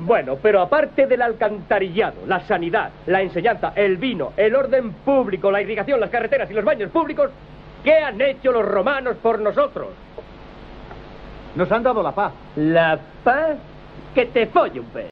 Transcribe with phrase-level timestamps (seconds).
[0.00, 5.60] Bueno, pero aparte del alcantarillado, la sanidad, la enseñanza, el vino, el orden público, la
[5.60, 7.30] irrigación, las carreteras y los baños públicos,
[7.84, 9.88] ¿qué han hecho los romanos por nosotros?
[11.54, 12.32] Nos han dado la paz.
[12.56, 13.56] ¿La paz?
[14.14, 15.11] Que te folle un pez.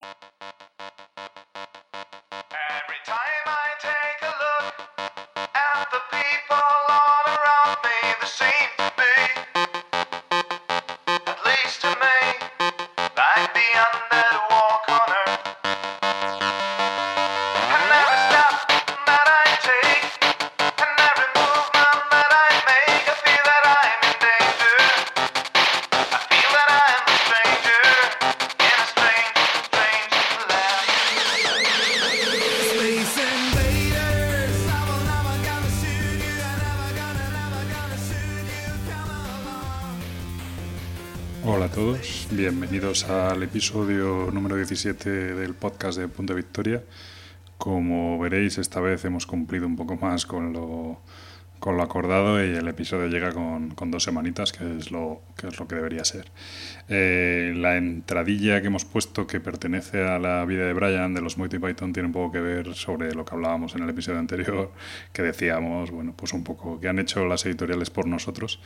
[43.01, 46.83] Bienvenidos al episodio número 17 del podcast de Punto Victoria.
[47.57, 51.01] Como veréis, esta vez hemos cumplido un poco más con lo,
[51.61, 55.49] con lo acordado y el episodio llega con, con dos semanitas, que es lo que,
[55.49, 56.27] es lo que debería ser.
[56.89, 61.37] Eh, la entradilla que hemos puesto, que pertenece a la vida de Brian de los
[61.37, 64.73] Monty Python, tiene un poco que ver sobre lo que hablábamos en el episodio anterior,
[65.13, 68.61] que decíamos, bueno, pues un poco que han hecho las editoriales por nosotros.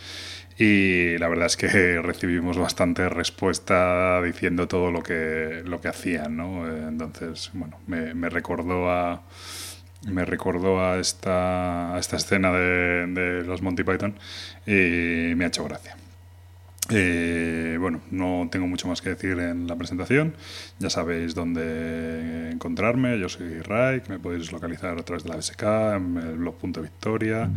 [0.57, 1.67] Y la verdad es que
[2.03, 6.69] recibimos bastante respuesta diciendo todo lo que, lo que hacían, ¿no?
[6.69, 9.25] Eh, Entonces, bueno, me recordó a
[10.09, 14.15] me recordó a esta, a esta escena de, los Monty Python
[14.67, 15.97] y me ha hecho gracia.
[16.91, 20.35] Eh, bueno, no tengo mucho más que decir en la presentación.
[20.79, 23.19] Ya sabéis dónde encontrarme.
[23.19, 24.09] Yo soy Raik.
[24.11, 25.63] Me podéis localizar a través de la BSK,
[25.97, 27.51] en el blog Punto Victoria,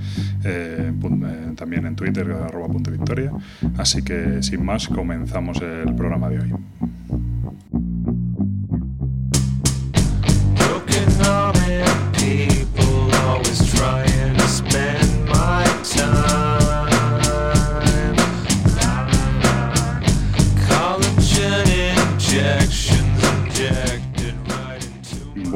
[0.45, 3.31] eh, eh, también en Twitter, arroba Punto Victoria.
[3.77, 6.53] Así que, sin más, comenzamos el programa de hoy.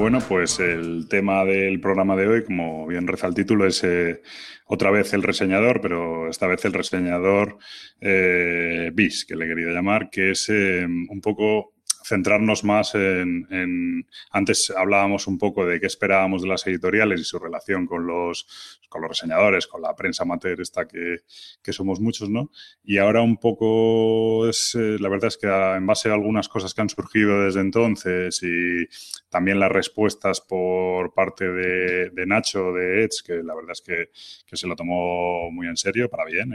[0.01, 4.21] Bueno, pues el tema del programa de hoy, como bien reza el título, es eh,
[4.65, 7.59] otra vez el reseñador, pero esta vez el reseñador
[7.99, 14.71] eh, bis, que le querido llamar, que es eh, un poco centrarnos más en, Antes
[14.75, 19.01] hablábamos un poco de qué esperábamos de las editoriales y su relación con los, con
[19.01, 21.17] los reseñadores, con la prensa amateur esta que,
[21.61, 22.51] que somos muchos, ¿no?
[22.83, 26.73] Y ahora un poco es, eh, la verdad es que en base a algunas cosas
[26.73, 28.87] que han surgido desde entonces y
[29.31, 34.09] también las respuestas por parte de, Nacho, de Edge, que la verdad es que,
[34.45, 36.51] que se lo tomó muy en serio, para bien,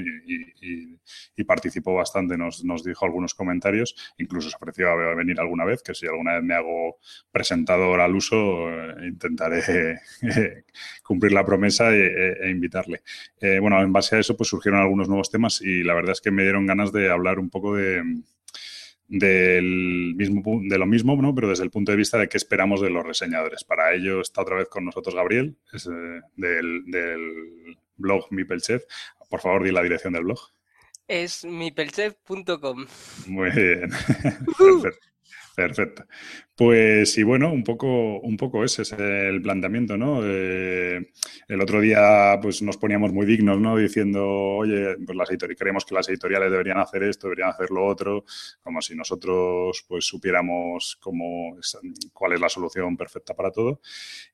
[1.37, 5.83] y participó bastante, nos, nos dijo algunos comentarios, incluso se ofreció a venir alguna vez,
[5.83, 6.99] que si alguna vez me hago
[7.31, 10.01] presentador al uso, eh, intentaré
[11.03, 13.03] cumplir la promesa e, e- e invitarle.
[13.41, 16.21] Eh, bueno, en base a eso, pues surgieron algunos nuevos temas y la verdad es
[16.21, 18.03] que me dieron ganas de hablar un poco de
[19.09, 21.35] del mismo de lo mismo, ¿no?
[21.35, 23.65] pero desde el punto de vista de qué esperamos de los reseñadores.
[23.65, 28.85] Para ello está otra vez con nosotros Gabriel, es, eh, del, del blog Mipelchef.
[29.29, 30.39] Por favor, di la dirección del blog.
[31.09, 32.87] Es mipelchef.com.
[33.27, 33.91] Muy bien.
[34.59, 35.16] Perfecto.
[35.57, 36.05] Perfecto.
[36.55, 40.21] Pues y bueno, un poco, un poco ese es el planteamiento, ¿no?
[40.23, 41.13] Eh,
[41.49, 43.79] el otro día pues nos poníamos muy dignos, ¿no?
[43.79, 47.87] Diciendo, oye, pues las editoriales, creemos que las editoriales deberían hacer esto, deberían hacer lo
[47.87, 48.27] otro,
[48.61, 51.57] como si nosotros pues supiéramos cómo
[52.13, 53.81] cuál es la solución perfecta para todo.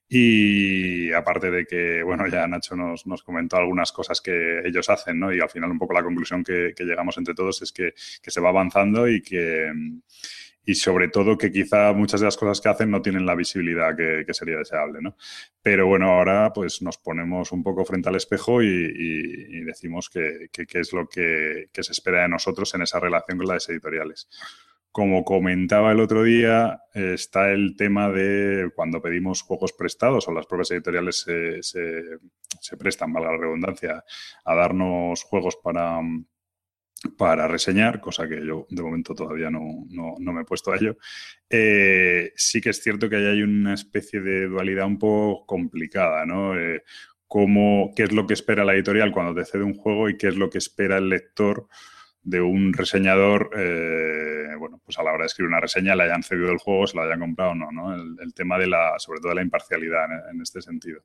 [0.09, 5.21] Y aparte de que, bueno, ya Nacho nos, nos comentó algunas cosas que ellos hacen,
[5.21, 5.33] ¿no?
[5.33, 8.31] Y al final un poco la conclusión que, que llegamos entre todos es que, que
[8.33, 9.71] se va avanzando y que,
[10.65, 13.97] y sobre todo que quizá muchas de las cosas que hacen no tienen la visibilidad
[13.97, 15.17] que, que sería deseable, ¿no?
[15.63, 20.49] Pero bueno, ahora pues nos ponemos un poco frente al espejo y, y- decimos que,
[20.53, 23.69] que- qué es lo que, que se espera de nosotros en esa relación con las
[23.69, 24.29] editoriales.
[24.91, 30.45] Como comentaba el otro día, está el tema de cuando pedimos juegos prestados o las
[30.47, 32.19] propias editoriales se, se-
[32.61, 34.05] se prestan, valga la redundancia,
[34.45, 35.99] a darnos juegos para,
[37.19, 39.61] para reseñar, cosa que yo de momento todavía no,
[39.91, 40.97] no- no me he puesto a ello.
[41.51, 46.25] Eh, sí que es cierto que ahí hay una especie de dualidad un poco complicada,
[46.27, 46.59] ¿no?
[46.59, 46.83] Eh,
[47.97, 50.37] qué es lo que espera la editorial cuando te cede un juego y qué es
[50.37, 51.67] lo que espera el lector
[52.23, 56.23] de un reseñador, eh, bueno, pues a la hora de escribir una reseña le hayan
[56.23, 57.95] cedido el juego, se lo hayan comprado o no, ¿no?
[57.95, 61.01] El, tema de la, sobre todo de la imparcialidad en este sentido.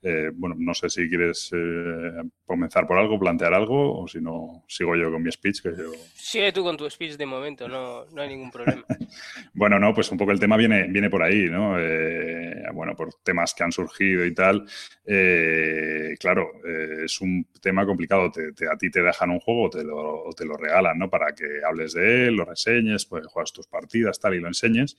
[0.00, 4.64] Eh, bueno, no sé si quieres eh, comenzar por algo, plantear algo, o si no,
[4.68, 5.90] sigo yo con mi speech, que yo...
[6.14, 8.84] Sigue tú con tu speech de momento, no, no hay ningún problema.
[9.54, 11.76] Bueno, no, pues un poco el tema viene, viene por ahí, ¿no?
[11.80, 14.64] Eh, bueno, por temas que han surgido y tal.
[16.20, 16.50] Claro,
[17.04, 18.30] es un tema complicado.
[18.30, 20.98] Te, te- a ti te dejan un juego o te, lo, o te lo regalan,
[20.98, 21.08] ¿no?
[21.10, 24.96] Para que hables de él, lo reseñes, pues juegas tus partidas, tal, y lo enseñes.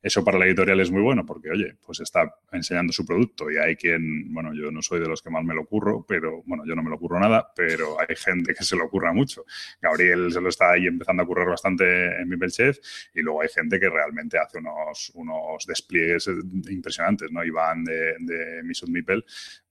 [0.00, 3.56] Eso para la editorial es muy bueno porque, oye, pues está enseñando su producto y
[3.58, 6.64] hay quien, bueno, yo no soy de los que más me lo curro, pero, bueno,
[6.64, 9.44] yo no me lo curro nada, pero hay gente que se lo curra mucho.
[9.82, 11.84] Gabriel se lo está ahí empezando a currar bastante
[12.20, 12.78] en mi Chef
[13.14, 16.34] y luego hay gente que realmente hace unos, unos despliegues eh,
[16.70, 17.44] impresionantes, ¿no?
[17.44, 19.24] Iván de, de Mipel,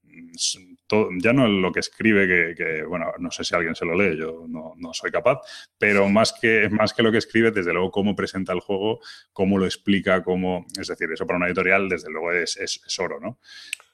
[0.04, 3.84] mm, todo- ya no lo que escribe, que, que, bueno, no sé si alguien se
[3.86, 5.38] lo lee, yo no, no soy capaz,
[5.78, 9.00] pero más que, más que lo que escribe, desde luego cómo presenta el juego,
[9.32, 12.98] cómo lo explica, cómo, es decir, eso para una editorial, desde luego es, es- es
[12.98, 13.38] oro, ¿no?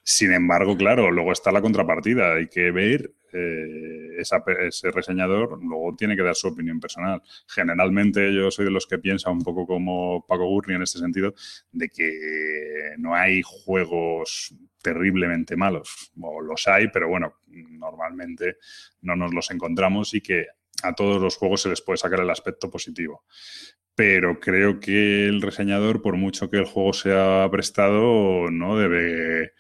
[0.07, 2.35] Sin embargo, claro, luego está la contrapartida.
[2.35, 7.23] Hay que ver eh, ese reseñador, luego tiene que dar su opinión personal.
[7.49, 11.35] Generalmente yo soy de los que piensa un poco como Paco Gurri en este sentido,
[11.73, 16.13] de que no hay juegos terriblemente malos.
[16.21, 18.59] O los hay, pero bueno, normalmente
[19.01, 20.47] no nos los encontramos y que
[20.83, 23.25] a todos los juegos se les puede sacar el aspecto positivo
[23.97, 29.53] pero creo que el reseñador, por mucho que el juego sea prestado, no debe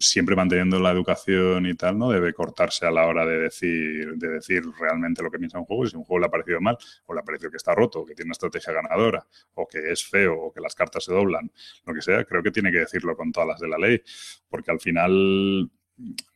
[0.00, 4.28] siempre manteniendo la educación y tal, no debe cortarse a la hora de decir, de
[4.28, 6.76] decir realmente lo que piensa un juego, y si un juego le ha parecido mal,
[7.06, 9.92] o le ha parecido que está roto, o que tiene una estrategia ganadora, o que
[9.92, 11.50] es feo, o que las cartas se doblan,
[11.86, 14.02] lo que sea, creo que tiene que decirlo con todas las de la ley,
[14.48, 15.70] porque al final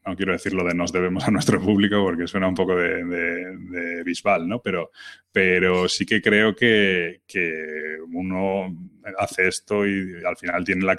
[0.04, 3.04] no quiero decir lo de nos debemos a nuestro público porque suena un poco de,
[3.04, 4.60] de, bisbal, ¿no?
[4.60, 4.90] Pero,
[5.30, 8.76] pero sí que creo que, que uno
[9.18, 10.98] hace esto y al final tiene la,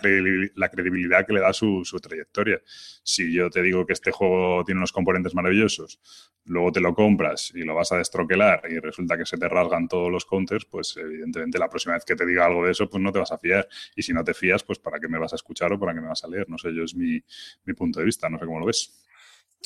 [0.55, 2.61] la credibilidad que le da su, su trayectoria.
[3.03, 5.99] Si yo te digo que este juego tiene unos componentes maravillosos,
[6.45, 9.87] luego te lo compras y lo vas a destroquelar y resulta que se te rasgan
[9.87, 13.01] todos los counters, pues evidentemente la próxima vez que te diga algo de eso, pues
[13.01, 13.67] no te vas a fiar.
[13.95, 16.01] Y si no te fías, pues ¿para qué me vas a escuchar o para qué
[16.01, 16.49] me vas a leer?
[16.49, 17.23] No sé, yo es mi,
[17.65, 18.92] mi punto de vista, no sé cómo lo ves.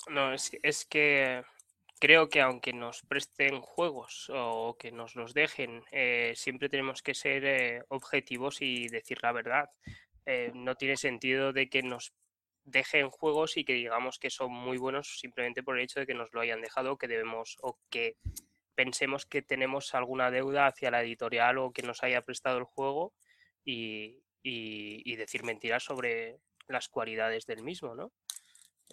[0.09, 1.44] No, es, es que
[1.99, 7.13] creo que aunque nos presten juegos o que nos los dejen, eh, siempre tenemos que
[7.13, 9.69] ser eh, objetivos y decir la verdad.
[10.25, 12.13] Eh, no tiene sentido de que nos
[12.63, 16.13] dejen juegos y que digamos que son muy buenos simplemente por el hecho de que
[16.13, 18.17] nos lo hayan dejado que debemos o que
[18.75, 23.13] pensemos que tenemos alguna deuda hacia la editorial o que nos haya prestado el juego
[23.65, 28.11] y, y- y decir mentiras sobre las cualidades del mismo, ¿no?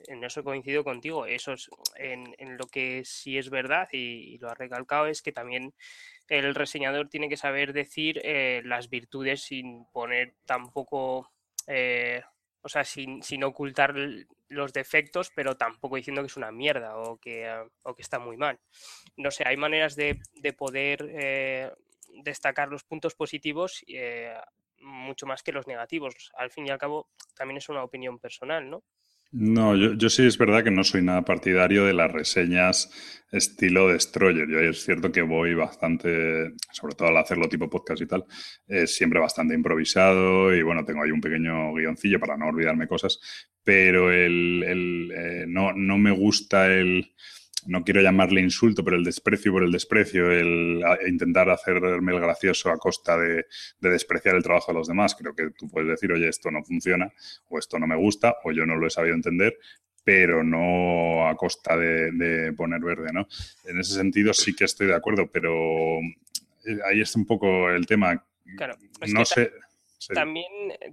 [0.06, 1.26] En eso coincido contigo.
[1.26, 5.74] Eso es en, lo que sí es verdad y, lo ha recalcado es que también
[6.28, 11.30] el reseñador tiene que saber decir eh, las virtudes sin poner tampoco,
[11.66, 12.22] eh,
[12.62, 13.94] o sea, sin, sin ocultar
[14.48, 17.50] los defectos, pero tampoco diciendo que es una mierda o que,
[17.82, 18.58] o que está muy mal.
[19.16, 21.70] No sé, hay maneras de, de poder eh,
[22.22, 24.34] destacar los puntos positivos eh,
[24.80, 26.30] mucho más que los negativos.
[26.36, 28.82] Al fin y al cabo, también es una opinión personal, ¿no?
[29.36, 32.88] No, yo, yo sí es verdad que no soy nada partidario de las reseñas
[33.32, 34.48] estilo Destroyer.
[34.48, 38.24] Yo es cierto que voy bastante, sobre todo al hacerlo tipo podcast y tal,
[38.68, 43.18] es siempre bastante improvisado y bueno, tengo ahí un pequeño guioncillo para no olvidarme cosas,
[43.64, 47.12] pero el, el, eh, no, no me gusta el,
[47.66, 52.70] no quiero llamarle insulto, pero el desprecio por el desprecio, el intentar hacerme el gracioso
[52.70, 53.46] a costa de,
[53.80, 55.14] de despreciar el trabajo de los demás.
[55.14, 57.12] Creo que tú puedes decir, oye, esto no funciona,
[57.48, 59.58] o esto no me gusta, o yo no lo he sabido entender,
[60.04, 63.26] pero no a costa de, de poner verde, ¿no?
[63.64, 67.86] En ese sentido sí que estoy de acuerdo, pero eh, ahí está un poco el
[67.86, 68.22] tema.
[68.56, 69.50] Claro, es no sé.
[69.98, 70.12] sí.
[70.12, 70.46] También,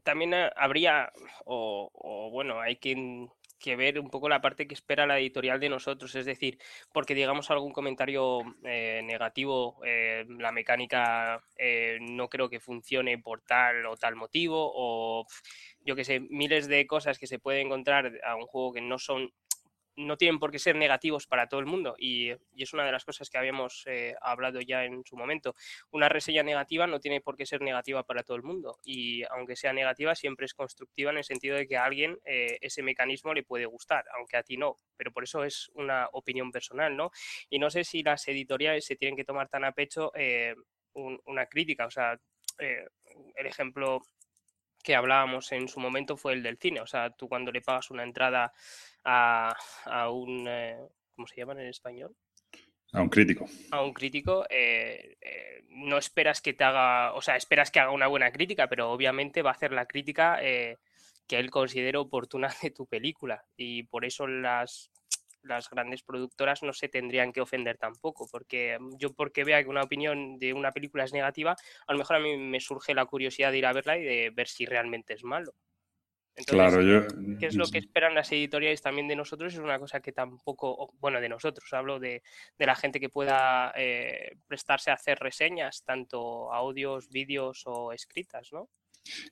[0.04, 1.12] también ha- habría,
[1.44, 3.28] o, o bueno, hay que,
[3.62, 6.58] que ver un poco la parte que espera la editorial de nosotros, es decir,
[6.92, 13.42] porque digamos algún comentario eh, negativo, eh, la mecánica eh, no creo que funcione por
[13.42, 15.26] tal o tal motivo, o
[15.86, 18.98] yo que sé, miles de cosas que se puede encontrar a un juego que no
[18.98, 19.32] son
[20.06, 23.06] no tienen por qué ser negativos para todo el mundo y, es una de las
[23.06, 25.56] cosas que habíamos eh, hablado ya en su momento
[25.92, 29.56] una reseña negativa no tiene por qué ser negativa para todo el mundo y aunque
[29.56, 33.34] sea negativa siempre es constructiva en el sentido de que a alguien eh, ese mecanismo
[33.34, 37.12] le puede gustar, aunque a ti no, pero por eso es una opinión personal, ¿no?
[37.50, 40.56] Y no sé si las editoriales se tienen que tomar tan a pecho eh,
[40.94, 42.20] un- una crítica, o sea,
[43.36, 44.02] el ejemplo
[44.82, 47.92] que hablábamos en su momento fue el del cine, o sea, tú cuando le pagas
[47.92, 48.54] una entrada
[49.04, 50.78] a, a un, eh,
[51.16, 52.16] ¿cómo se llaman en español?
[52.94, 53.46] A un crítico.
[53.72, 57.92] a un crítico, eh, eh, no esperas que te haga, o sea, esperas que haga
[57.92, 60.78] una buena crítica, pero obviamente va a hacer la crítica eh,
[61.26, 63.46] que él considere oportuna de tu película.
[63.56, 64.92] Y por eso las,
[65.44, 69.70] las grandes productoras no se tendrían que ofender tampoco, porque mm, yo porque vea que
[69.70, 71.56] una opinión de una película es negativa,
[71.88, 74.32] a lo mejor a mí me surge la curiosidad de ir a verla y de
[74.34, 75.54] ver si realmente es malo.
[76.34, 77.08] Entonces, Claro, yo.
[77.40, 79.54] ¿Qué es lo que esperan las editoriales también de nosotros?
[79.54, 82.24] Es una cosa que tampoco, bueno, de nosotros, hablo de,
[82.58, 88.54] de la gente que pueda eh, prestarse a hacer reseñas, tanto audios, vídeos o escritas,
[88.54, 88.70] ¿no?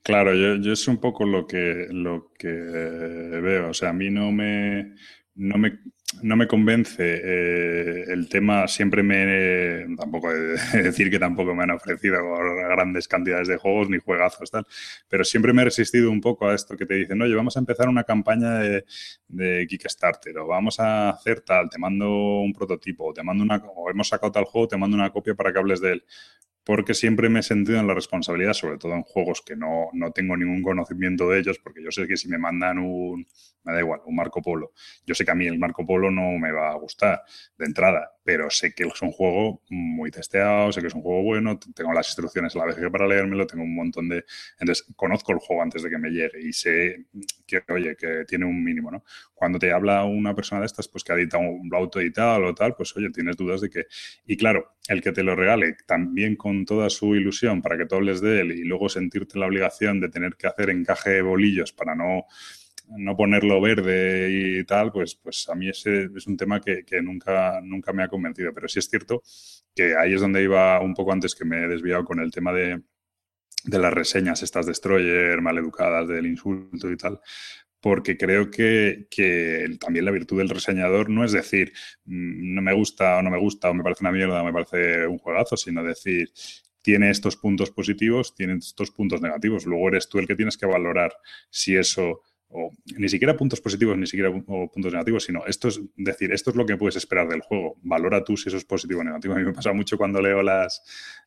[0.04, 3.70] Claro, yo, yo es un poco lo que, lo que veo.
[3.70, 4.96] O sea, a mí no me,
[5.36, 5.80] no me,
[6.22, 8.68] no me convence eh, el tema.
[8.68, 9.96] Siempre me.
[9.96, 12.20] Tampoco he de decir que tampoco me han ofrecido
[12.70, 14.66] grandes cantidades de juegos ni juegazos, tal.
[15.08, 17.60] Pero siempre me he resistido un poco a esto que te dicen, oye, vamos a
[17.60, 18.86] empezar una campaña de,
[19.68, 23.58] Kickstarter o vamos a hacer tal, te mando un prototipo o te mando una.
[23.58, 26.04] o hemos sacado tal juego, te mando una copia para que hables de él
[26.70, 30.12] porque siempre me he sentido en la responsabilidad, sobre todo en juegos que no, no,
[30.12, 33.26] tengo ningún conocimiento de ellos, porque yo sé que si me mandan un,
[33.64, 34.74] me da igual, un Marco Polo,
[35.04, 37.24] yo sé que a mí el Marco Polo no me va a gustar
[37.58, 41.24] de entrada, pero sé que es un juego muy testeado, sé que es un juego
[41.24, 44.24] bueno, tengo las instrucciones a la vez que para leérmelo, tengo un montón de...
[44.60, 47.08] Entonces, conozco el juego antes de que me llegue y sé
[47.48, 49.04] que, oye, que tiene un mínimo, ¿no?
[49.34, 52.54] Cuando te habla una persona de estas, pues que ha editado, lo ha autoeditado o
[52.54, 53.88] tal, pues oye, tienes dudas de que...
[54.28, 57.96] Y claro, el que te lo regale también con toda su ilusión para que tú
[57.96, 61.74] hables de él y luego sentirte la obligación de tener que hacer encaje de bolillos
[61.74, 62.26] para no,
[62.98, 67.60] no ponerlo verde y tal, pues, pues a mí ese es un tema que, nunca,
[67.62, 68.54] nunca me ha convencido.
[68.54, 69.22] Pero sí es cierto
[69.76, 72.52] que ahí es donde iba un poco antes que me he desviado con el tema
[72.54, 72.82] de,
[73.64, 77.20] de las reseñas, estas destroyer, maleducadas, del insulto y tal,
[77.82, 79.08] porque creo que,
[79.80, 81.74] también la virtud del reseñador no es decir
[82.06, 84.54] mm, no me gusta o no me gusta o me parece una mierda o me
[84.54, 86.32] parece un juegazo, sino decir
[86.82, 89.66] tiene estos puntos positivos, tiene estos puntos negativos.
[89.66, 91.14] Luego eres tú el que tienes que valorar
[91.50, 92.22] si eso
[92.52, 96.50] o ni siquiera puntos positivos, ni siquiera o puntos negativos, sino esto es decir, esto
[96.50, 97.78] es lo que puedes esperar del juego.
[97.84, 99.36] Valora tú si eso es positivo o negativo.
[99.36, 100.82] A mí me pasa mucho cuando leo las,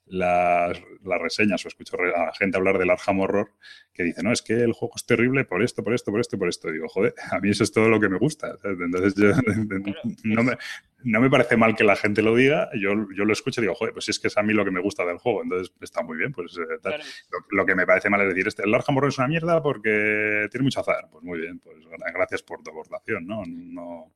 [0.07, 3.53] las, las reseñas o escucho a la gente hablar del Arkham Horror
[3.95, 6.39] que dice, no, es que el juego es terrible por esto, por esto, por esto
[6.39, 6.69] por esto.
[6.71, 8.57] Y digo, joder, a mí eso es todo lo que me gusta.
[8.65, 9.33] Entonces, yo,
[10.25, 10.57] no, me,
[11.05, 13.75] no me parece mal que la gente lo diga, yo, yo lo escucho y digo,
[13.75, 16.03] joder, pues es que es a mí lo que me gusta del juego, entonces está
[16.03, 16.33] muy bien.
[16.33, 17.01] pues eh, tal.
[17.31, 20.49] Lo, lo, que me parece mal es decir, este, el Horror es una mierda porque
[20.51, 21.09] tiene mucho azar.
[21.11, 21.77] Pues muy bien, pues
[22.15, 23.43] gracias por tu aportación, ¿no?
[23.47, 24.13] no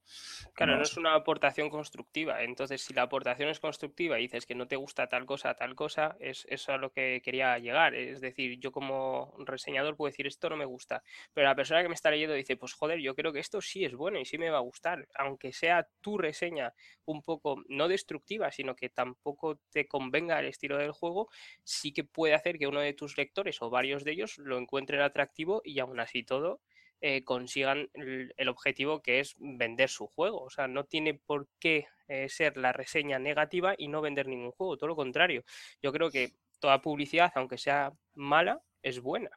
[0.54, 2.42] Claro, no, no es una aportación constructiva.
[2.42, 5.74] Entonces, si la aportación es constructiva y dices que no te gusta tal cosa, tal
[5.74, 7.94] cosa, es eso a lo que quería llegar.
[7.94, 11.02] Es decir, yo como reseñador puedo decir esto no me gusta,
[11.34, 13.84] pero la persona que me está leyendo dice, pues joder, yo creo que esto sí
[13.84, 16.72] es bueno y sí me va a gustar, aunque sea tu reseña
[17.04, 21.28] un poco no destructiva, sino que tampoco te convenga el estilo del juego,
[21.64, 25.00] sí que puede hacer que uno de tus lectores o varios de ellos lo encuentren
[25.00, 26.60] atractivo y aún así todo
[27.02, 30.42] eh, consigan el, objetivo que es vender su juego.
[30.42, 34.52] O sea, no tiene por qué eh, ser la reseña negativa y no vender ningún
[34.52, 35.44] juego, todo lo contrario.
[35.82, 39.30] Yo creo que toda publicidad, aunque sea mala, es buena.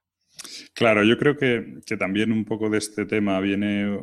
[0.74, 4.00] Claro, yo creo que, que, también un poco de este tema viene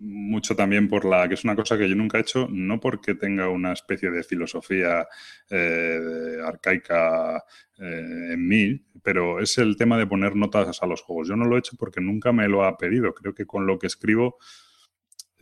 [0.00, 3.14] mucho también por la, que es una cosa que yo nunca he hecho, no porque
[3.14, 5.06] tenga una especie de filosofía
[5.50, 7.44] eh, arcaica
[7.78, 11.28] eh, en mí, pero es el tema de poner notas a los juegos.
[11.28, 13.12] Yo no lo he hecho porque nunca me lo ha pedido.
[13.14, 14.38] Creo que con lo que escribo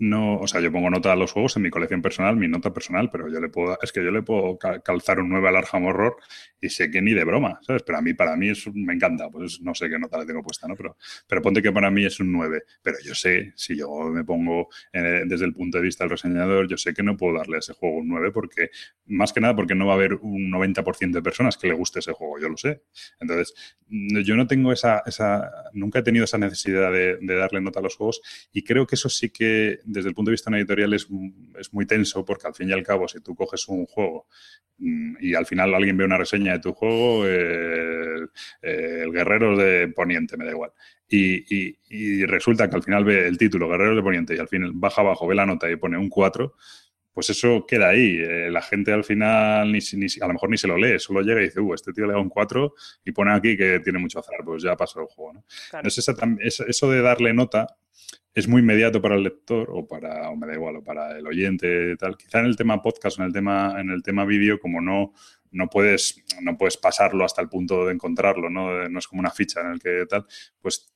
[0.01, 2.73] no, o sea, yo pongo nota a los juegos en mi colección personal, mi nota
[2.73, 5.85] personal, pero yo le puedo, es que yo le puedo calzar un 9 al Arkham
[5.85, 6.17] Horror
[6.59, 7.83] y sé que ni de broma, ¿sabes?
[7.83, 10.43] Pero a mí, para mí, es, me encanta, pues no sé qué nota le tengo
[10.43, 10.75] puesta, ¿no?
[10.75, 10.97] Pero,
[11.29, 14.69] pero ponte que para mí es un 9, pero yo sé, si yo me pongo
[14.91, 17.59] eh, desde el punto de vista del reseñador, yo sé que no puedo darle a
[17.59, 18.71] ese juego un 9 porque,
[19.05, 21.99] más que nada, porque no va a haber un 90% de personas que le guste
[21.99, 22.81] ese juego, yo lo sé.
[23.21, 23.55] Entonces,
[23.87, 27.83] yo no tengo esa, esa nunca he tenido esa necesidad de, de darle nota a
[27.83, 31.07] los juegos y creo que eso sí que desde el punto de vista editorial es,
[31.59, 34.27] es, muy tenso porque al fin y al cabo si tú coges un juego
[34.79, 38.27] y al final alguien ve una reseña de tu juego, eh,
[38.63, 40.73] el Guerreros de Poniente, me da igual.
[41.07, 44.49] Y, y, y, resulta que al final ve el título Guerreros de Poniente y al
[44.49, 46.55] final baja abajo, ve la nota y pone un 4,
[47.13, 48.17] pues eso queda ahí.
[48.19, 51.21] Eh, la gente al final ni, ni, a lo mejor ni se lo lee, solo
[51.21, 53.99] llega y dice, uh, este tío le da un 4 y pone aquí que tiene
[53.99, 55.35] mucho azar, pues ya pasó el juego.
[55.35, 55.45] ¿no?
[55.71, 55.87] Claro.
[55.87, 57.67] Entonces, esa, eso de darle nota
[58.35, 61.27] es muy inmediato para el lector o para, o me da igual, o para el
[61.27, 62.17] oyente, tal.
[62.17, 65.13] Quizá en el tema podcast o en el tema, en el tema vídeo, como no,
[65.51, 68.89] no puedes, no puedes pasarlo hasta el punto de encontrarlo, ¿no?
[68.89, 70.27] No es como una ficha en el que tal,
[70.61, 70.93] pues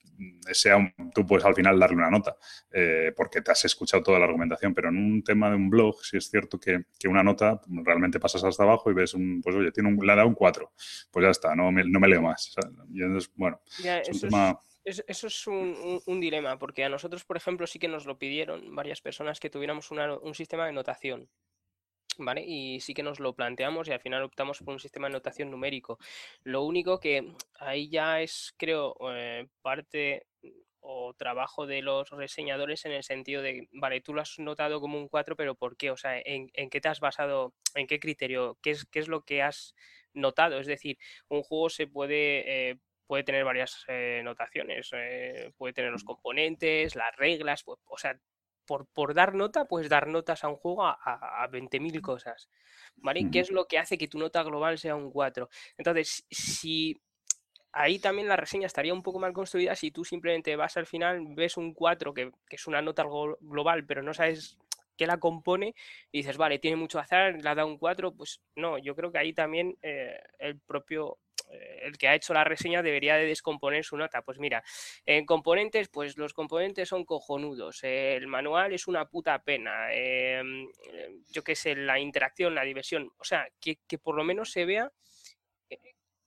[0.53, 2.37] sea un- tú puedes al final darle una nota,
[2.71, 6.05] eh, porque te has escuchado toda la argumentación, pero en un tema de un blog
[6.05, 9.57] sí es cierto que, que una nota realmente pasas hasta abajo y ves un, pues
[9.57, 10.71] oye, tiene un, le ha dado un 4,
[11.11, 12.55] pues ya está, no me, no me leo más.
[12.93, 14.51] Y entonces, bueno, Ya, es un tema...
[14.51, 18.19] es, es- eso es un, dilema, porque a nosotros, por ejemplo, sí que nos lo
[18.19, 21.29] pidieron varias personas que tuviéramos un sistema de notación.
[22.17, 22.45] ¿Vale?
[22.47, 25.51] Y sí que nos lo planteamos y al final optamos por un sistema de notación
[25.51, 25.99] numérico.
[26.45, 30.27] Lo único que ahí ya es, creo, eh, parte
[30.81, 34.99] o trabajo de los reseñadores en el sentido de, vale, tú lo has notado como
[34.99, 35.91] un 4, pero ¿por qué?
[35.91, 37.55] O sea, ¿en, en qué te has basado?
[37.75, 38.59] ¿En qué criterio?
[38.63, 39.75] ¿Qué es, qué es lo que has
[40.13, 40.59] notado?
[40.61, 40.99] Es decir,
[41.29, 42.77] un juego se puede, eh,
[43.07, 48.19] puede tener varias eh, notaciones, eh, puede tener los componentes, las reglas, pu- o sea,
[48.67, 52.49] por, por dar nota, puedes dar notas a un juego a, a, a 20.000 cosas,
[52.97, 53.29] ¿vale?
[53.31, 55.49] ¿Qué es lo que hace que tu nota global sea un 4?
[55.77, 57.01] Entonces, si
[57.73, 61.21] ahí también la reseña estaría un poco mal construida si tú simplemente vas al final,
[61.35, 64.57] ves un 4 que, que es una nota glo- global, pero no sabes
[64.97, 65.75] qué la compone
[66.13, 69.11] y dices, vale, tiene mucho azar, le ha dado un 4, pues no, yo creo
[69.11, 71.19] que ahí también eh, el propio,
[71.51, 74.23] el que ha hecho la reseña debería de descomponer su nota.
[74.23, 74.63] Pues mira,
[75.07, 80.69] en componentes, pues los componentes son cojonudos, eh, el manual es una puta pena, em,
[80.93, 84.51] eh, yo qué sé, la interacción, la diversión, o sea, que, que por lo menos
[84.53, 84.91] se vea
[85.71, 85.79] eh,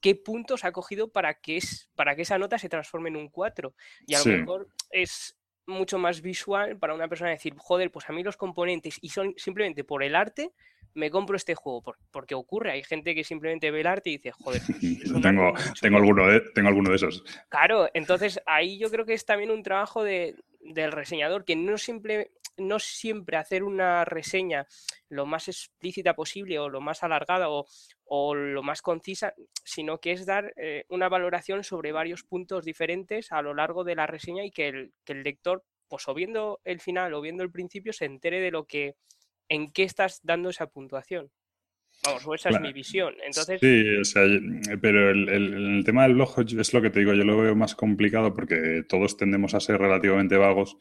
[0.01, 3.29] qué puntos ha cogido para que, es, para que esa nota se transforme en un
[3.29, 3.75] 4.
[4.07, 4.31] Y a lo Sí.
[4.31, 8.99] mejor es mucho más visual para una persona decir, joder, pues a mí los componentes
[9.01, 10.51] y son simplemente por el arte
[10.97, 14.17] me compro este juego, por- porque ocurre, hay gente que simplemente ve el arte y
[14.17, 14.61] dice, joder,
[15.21, 15.93] Tengo, tengo, mejor".
[15.95, 17.23] alguno de, tengo alguno de esos.
[17.49, 21.77] Claro, entonces ahí yo creo que es también un trabajo de, del reseñador, que no,
[21.77, 24.65] simple, no siempre hacer una reseña
[25.09, 27.65] lo más explícita posible o lo más alargada o,
[28.05, 33.31] o lo más concisa, sino que es dar eh, una valoración sobre varios puntos diferentes
[33.31, 36.59] a lo largo de la reseña y que el, que el lector, pues o viendo
[36.65, 38.95] el final o viendo el principio, se entere de lo que,
[39.49, 41.29] en qué estás dando esa puntuación.
[42.03, 43.15] Vamos, o esa es mi visión.
[43.25, 44.39] Entonces, Sí, o sea, yo-
[44.79, 47.55] pero el, el- el tema del blog es lo que te digo, yo lo veo
[47.55, 50.77] más complicado porque todos tendemos a ser relativamente vagos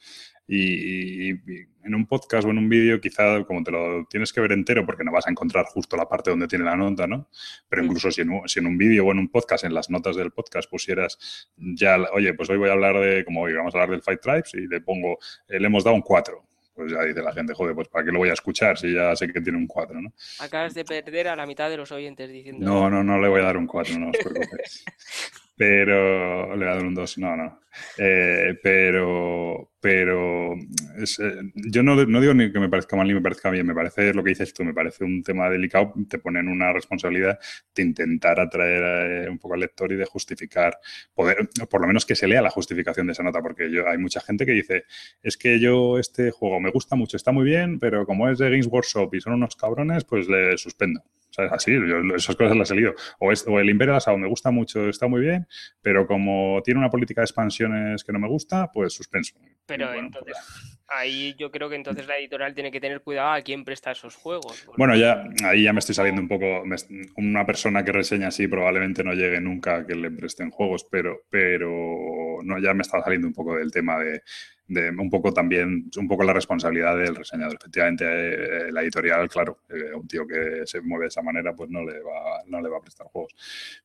[0.46, 1.40] y, y- y
[1.84, 4.84] en un podcast o en un vídeo quizá como te lo tienes que ver entero
[4.84, 7.30] porque no vas a encontrar justo la parte donde tiene la nota, ¿no?
[7.66, 7.86] Pero Mm.
[7.86, 10.16] incluso si en un, si en un vídeo o en un podcast, en las notas
[10.16, 13.78] del podcast pusieras ya, oye, pues hoy voy a hablar de, como hoy vamos a
[13.78, 15.16] hablar del Fight Tribes y le pongo,
[15.48, 16.44] eh, le hemos dado un 4.
[16.76, 19.16] Pues ya dice la gente, joder, pues ¿para qué lo voy a escuchar si ya
[19.16, 20.12] sé que tiene un 4, ¿no?
[20.40, 22.66] acabas de perder a la mitad de los oyentes diciendo...
[22.66, 24.84] No, no, no le voy a dar un 4, no os preocupéis.
[25.56, 27.60] Pero le voy a dar un 2, no, no.
[27.98, 33.50] Eh, pero, pero eh, yo no, digo ni que me parezca mal ni me parezca
[33.50, 36.72] bien, me parece lo que dices tú, me parece un tema delicado, te ponen una
[36.72, 37.38] responsabilidad
[37.74, 40.78] de intentar atraer eh, un poco al lector y de justificar,
[41.14, 43.98] poder, por lo menos que se lea la justificación de esa nota, porque yo, hay
[43.98, 44.84] mucha gente que dice,
[45.22, 48.50] es que yo este juego me gusta mucho, está muy bien, pero como es de
[48.50, 51.02] Games Workshop y son unos cabrones, pues le suspendo.
[51.38, 52.94] Así, yo esas cosas las he leído.
[53.18, 55.46] O, es- o el Imperial Assault me gusta mucho, está muy bien,
[55.82, 59.34] pero como tiene una política de expansiones que no me gusta, pues suspenso.
[59.66, 63.32] Pero Bueno, entonces, pues- ahí yo creo que entonces la editorial tiene que tener cuidado
[63.32, 64.62] a quién presta esos juegos.
[64.64, 66.64] porque- Bueno, ya ahí ya me estoy saliendo un poco.
[66.64, 66.76] me
[67.16, 71.22] una persona que reseña así probablemente no llegue nunca a que le presten juegos, pero,
[71.30, 74.22] pero no, ya me estaba saliendo un poco del tema de,
[74.68, 77.56] de un poco también, un poco la responsabilidad del reseñador.
[77.60, 81.70] Efectivamente, eh, la editorial, claro, eh, un tío que se mueve de esa manera, pues
[81.70, 83.34] no le va, no le va a prestar juegos.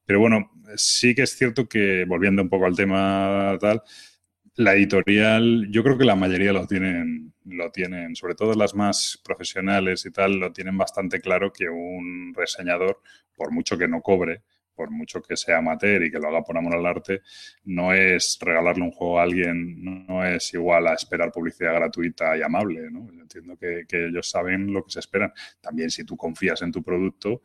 [0.06, 3.84] Pero bueno, sí que es cierto que, volviendo un poco al tema tal,
[4.56, 9.20] la editorial, yo creo que la mayoría lo tienen, lo tienen, sobre todo las más
[9.24, 13.02] profesionales y tal, lo tienen bastante claro que un reseñador,
[13.36, 14.42] por mucho que no cobre,
[14.82, 17.22] por mucho que sea amateur y que lo haga por amor al arte,
[17.66, 22.42] no es regalarle un juego a alguien, no, es igual a esperar publicidad gratuita y
[22.42, 23.08] amable, ¿no?
[23.14, 25.32] Yo entiendo que, que ellos saben lo que se esperan.
[25.62, 27.44] También si tú confías en tu producto,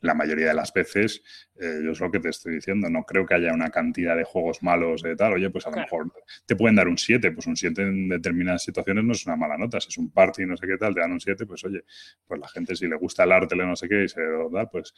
[0.00, 1.22] la mayoría de las veces,
[1.58, 4.24] eh, yo es lo que te estoy diciendo, no creo que haya una cantidad de
[4.24, 5.86] juegos malos de tal, oye, pues a lo Claro.
[5.86, 6.12] mejor
[6.44, 9.56] te pueden dar un 7, pues un 7 en determinadas situaciones no es una mala
[9.56, 11.84] nota, si es un party no sé qué tal, te dan un 7, pues oye,
[12.26, 14.50] pues la gente si le gusta el arte, le no sé qué, y se lo
[14.50, 14.92] da, pues,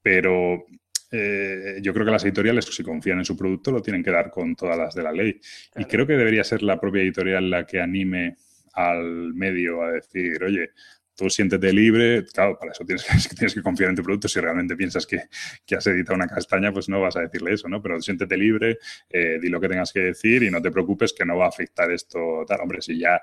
[0.00, 0.64] pero
[1.12, 4.30] eh, yo creo que las editoriales, si confían en su producto, lo tienen que dar
[4.30, 5.38] con todas las de la ley.
[5.76, 8.36] Y creo que debería ser la propia editorial la que anime
[8.72, 10.70] al medio a decir, oye,
[11.14, 14.28] tú siéntete libre, claro, para eso tienes que, tienes que confiar en tu producto.
[14.28, 15.22] Si realmente piensas que,
[15.66, 17.82] que has editado una castaña, pues no vas a decirle eso, ¿no?
[17.82, 18.78] Pero siéntete libre,
[19.10, 21.48] eh, di lo que tengas que decir y no te preocupes que no va a
[21.48, 22.44] afectar esto.
[22.46, 22.60] Tal.
[22.60, 23.20] Hombre, si ya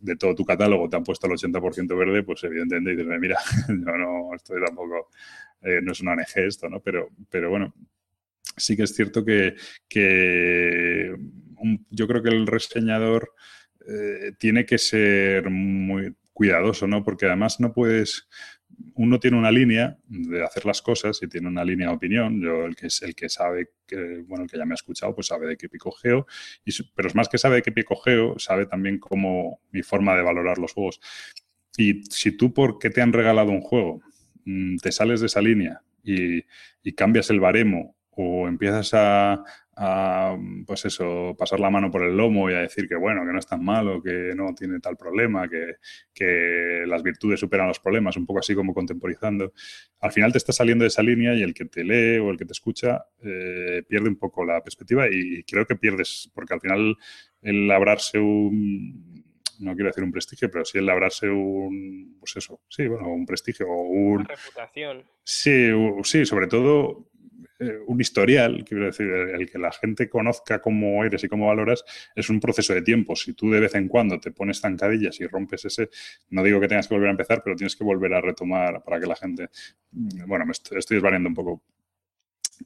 [0.00, 3.38] de todo tu catálogo te han puesto el 80% verde, pues evidentemente dices, mira,
[3.68, 5.08] yo no estoy tampoco,
[5.62, 6.80] eh, no es una ONG esto, ¿no?
[6.80, 7.74] Pero, pero bueno,
[8.56, 9.54] sí que es cierto que,
[9.88, 11.14] que
[11.90, 13.34] yo creo que el reseñador
[13.86, 17.02] eh, tiene que ser muy cuidadoso, ¿no?
[17.02, 18.28] Porque además no puedes.
[18.94, 22.40] Uno tiene una línea de hacer las cosas y tiene una línea de opinión.
[22.40, 23.70] Yo, el que es el que sabe,
[24.24, 26.28] bueno, el que ya me ha escuchado, pues sabe de qué picogeo.
[26.64, 30.22] Y, pero es más que sabe de qué picogeo, sabe también cómo mi forma de
[30.22, 31.00] valorar los juegos.
[31.76, 34.00] Y si tú, porque te han regalado un juego,
[34.44, 36.44] mm, te sales de esa línea y,
[36.84, 39.42] y cambias el baremo o empiezas a,
[39.80, 40.36] a,
[40.66, 43.38] pues eso, pasar la mano por el lomo y a decir que bueno, que no
[43.38, 45.76] es tan malo, que no tiene tal problema, que,
[46.12, 49.52] que las virtudes superan los problemas, un poco así como contemporizando,
[50.00, 52.36] al final te estás saliendo de esa línea y el que te lee o el
[52.36, 56.60] que te escucha eh, pierde un poco la perspectiva y creo que pierdes, porque al
[56.60, 56.96] final
[57.40, 59.24] el labrarse un,
[59.60, 63.26] no quiero decir un prestigio, pero sí el labrarse un, pues eso, sí, bueno, un
[63.26, 65.04] prestigio o un, Una reputación.
[65.22, 65.70] Sí,
[66.02, 67.10] sí, sobre todo
[67.58, 71.84] eh, un historial, quiero decir, el, que la gente conozca cómo eres y cómo valoras,
[72.14, 73.16] es un proceso de tiempo.
[73.16, 75.90] Si tú de vez en cuando te pones zancadillas y rompes ese,
[76.30, 79.00] no digo que tengas que volver a empezar, pero tienes que volver a retomar para
[79.00, 79.48] que la gente,
[79.90, 81.62] bueno, me estoy, estoy desvariando un poco.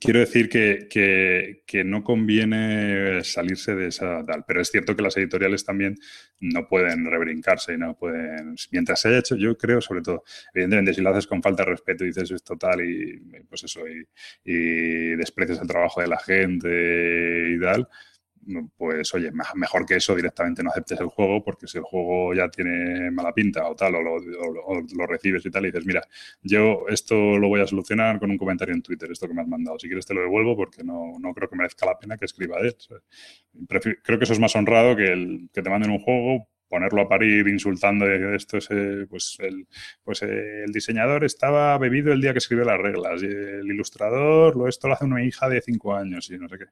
[0.00, 5.16] Quiero decir que, que- no conviene salirse de esa tal, pero es cierto que las
[5.16, 5.96] editoriales también
[6.40, 10.22] no pueden rebrincarse y no pueden, mientras se haya hecho, yo creo sobre todo,
[10.54, 13.80] evidentemente si lo haces con falta de respeto y dices esto tal y pues eso,
[14.44, 17.88] y desprecias el trabajo de la gente y tal,
[18.76, 22.34] pues oye, me- mejor que eso directamente no aceptes el juego porque si el juego
[22.34, 26.02] ya tiene mala pinta o tal, o lo, recibes y tal, y dices, mira,
[26.42, 29.48] yo esto lo voy a solucionar con un comentario en Twitter, esto que me has
[29.48, 29.78] mandado.
[29.78, 32.60] Si quieres te lo devuelvo porque no, no creo que merezca la pena que escriba
[32.60, 32.74] de
[34.02, 37.08] creo que eso es más honrado que el que te manden un juego, ponerlo a
[37.08, 39.66] parir insultando que esto es, eh, pues, el,
[40.02, 44.56] pues eh, el diseñador estaba bebido el día que escribió las reglas y el ilustrador,
[44.56, 46.64] lo, esto lo hace una hija de cinco años y no sé qué.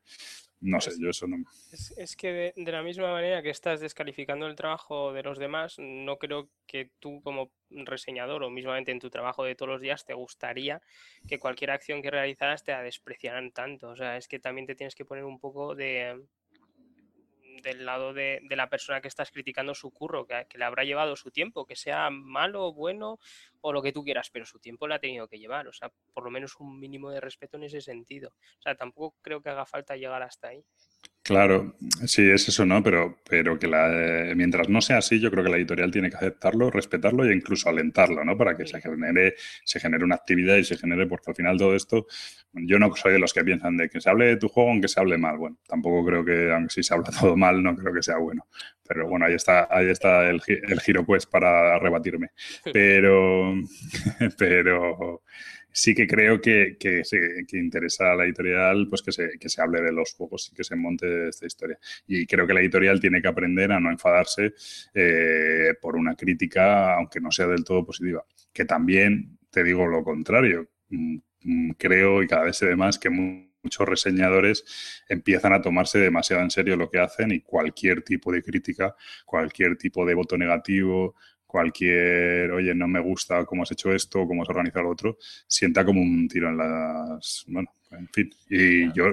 [0.61, 1.37] No sé, yo eso no...
[1.73, 5.39] Es, es que de, de la misma manera que estás descalificando el trabajo de los
[5.39, 9.81] demás, no creo que tú como reseñador o mismamente en tu trabajo de todos los
[9.81, 10.83] días te gustaría
[11.27, 13.89] que cualquier acción que realizaras te la despreciaran tanto.
[13.89, 16.21] O sea, es que también te tienes que poner un poco de
[17.63, 20.85] del lado de, de la persona que estás criticando su curro, que, que le habrá
[20.85, 23.19] llevado su tiempo, que sea malo, bueno
[23.61, 25.69] o lo que tú quieras, pero su tiempo le ha tenido que llevar.
[25.69, 28.31] O sea, por lo menos un mínimo de respeto en ese sentido.
[28.59, 30.65] O sea, tampoco creo que haga falta llegar hasta ahí.
[31.23, 32.83] Claro, sí, es eso, ¿no?
[32.83, 36.09] Pero, pero que la, eh, mientras no sea así, yo creo que la editorial tiene
[36.11, 38.37] que aceptarlo, respetarlo e incluso alentarlo, ¿no?
[38.37, 39.35] Para que se genere,
[39.65, 42.07] se genere una actividad y se genere, porque al final todo esto,
[42.53, 44.89] yo no soy de los que piensan de que se hable de tu juego aunque
[44.89, 45.37] se hable mal.
[45.37, 48.49] Bueno, tampoco creo que, aunque si se habla todo mal, no creo que sea bueno.
[48.89, 52.31] Pero bueno, ahí está, ahí está el, el giro pues para rebatirme.
[52.73, 53.55] Pero,
[54.39, 55.23] pero
[55.73, 57.03] sí que creo que, que,
[57.47, 60.55] que interesa a la editorial pues que se, que se hable de los juegos y
[60.57, 61.79] que se monte esta historia.
[62.07, 64.53] Y creo que la editorial tiene que aprender a no enfadarse
[64.95, 68.25] eh, por una crítica, aunque no sea del todo positiva.
[68.53, 70.69] Que también te digo lo contrario.
[70.89, 74.65] Mm, mm, Creo y cada vez se ve más que mu- muchos reseñadores
[75.09, 78.95] empiezan a tomarse demasiado en serio lo que hacen y cualquier tipo de crítica,
[79.27, 81.15] cualquier tipo de voto negativo,
[81.51, 85.85] cualquier, oye, no me gusta cómo has hecho esto, cómo has organizado lo otro, sienta
[85.85, 87.45] como un tiro en las...
[87.49, 88.31] Bueno, en fin.
[88.49, 89.07] Y yo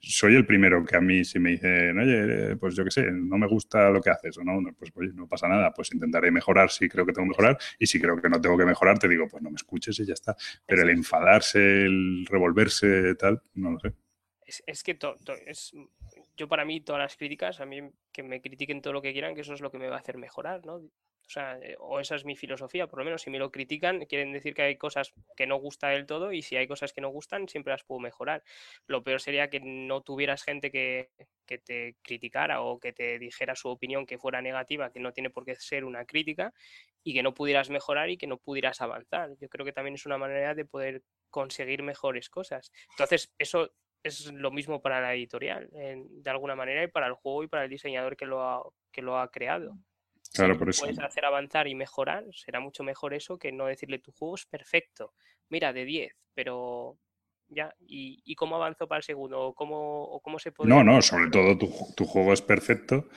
[0.00, 3.36] soy el primero que a mí si me dicen, oye, pues yo qué sé, no
[3.36, 6.30] me gusta lo que haces o no, no, pues oye, no pasa nada, pues intentaré
[6.30, 8.98] mejorar si creo que tengo que mejorar y si creo que no tengo que mejorar
[8.98, 10.34] te digo, pues no me escuches y ya está.
[10.66, 13.92] Pero el enfadarse, el revolverse, tal, no lo sé.
[14.46, 15.72] Es, es que to- to- es,
[16.38, 19.34] yo para mí todas las críticas, a mí que me critiquen todo lo que quieran,
[19.34, 20.76] que eso es lo que me va a hacer mejorar, ¿no?
[20.76, 24.06] O sea, eh, o esa es mi filosofía, por lo menos si me lo critican,
[24.06, 27.02] quieren decir que hay cosas que no gusta del todo y si hay cosas que
[27.02, 28.42] no gustan, siempre las puedo mejorar.
[28.86, 31.10] Lo peor sería que no tuvieras gente que,
[31.44, 35.28] que te criticara o que te dijera su opinión que fuera negativa, que no tiene
[35.28, 36.54] por qué ser una crítica
[37.02, 39.36] y que no pudieras mejorar y que no pudieras avanzar.
[39.38, 42.72] Yo creo que también es una manera de poder conseguir mejores cosas.
[42.92, 43.70] Entonces, eso
[44.02, 47.48] es lo mismo para la editorial, en- de alguna manera, y para el juego y
[47.48, 49.76] para el diseñador que lo ha, que lo ha creado.
[50.22, 50.82] Si Claro, tú por eso.
[50.82, 54.46] puedes hacer avanzar y mejorar, será mucho mejor eso que no decirle tu juego es
[54.46, 55.14] perfecto.
[55.48, 56.98] Mira, de 10, pero
[57.48, 59.40] ya, ¿y, y cómo avanzó para el segundo?
[59.40, 63.08] ¿O cómo, o cómo se puede No, no, sobre todo tu, tu juego es perfecto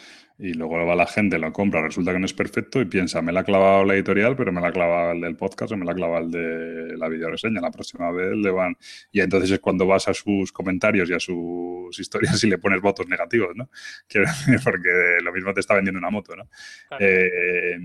[0.42, 3.32] y luego va la gente, lo compra, resulta que no es perfecto y piensa, me
[3.32, 5.86] la ha clavado la editorial, pero me la ha clavado el del podcast o me
[5.86, 7.62] la ha clavado el de la videoreseña.
[7.62, 8.76] La próxima vez le van...
[9.12, 12.82] Y entonces es cuando vas a sus comentarios y a sus historias y le pones
[12.82, 13.70] votos negativos, ¿no?
[14.08, 14.90] Quiero decir, porque
[15.22, 16.50] lo mismo te está vendiendo una moto, ¿no?
[16.88, 17.06] Claro.
[17.06, 17.78] Eh,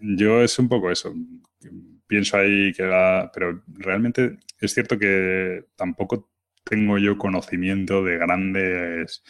[0.00, 1.12] yo es un poco eso.
[2.10, 6.28] Pienso ahí que va, pero realmente es cierto que tampoco
[6.64, 9.22] tengo yo conocimiento de grandes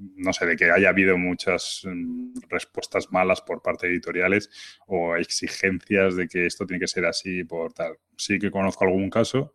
[0.00, 4.48] no sé, de que haya habido muchas mm, respuestas malas por parte de editoriales
[4.86, 7.98] o exigencias de que esto tiene que ser así por tal.
[8.16, 9.52] Sí que conozco algún caso,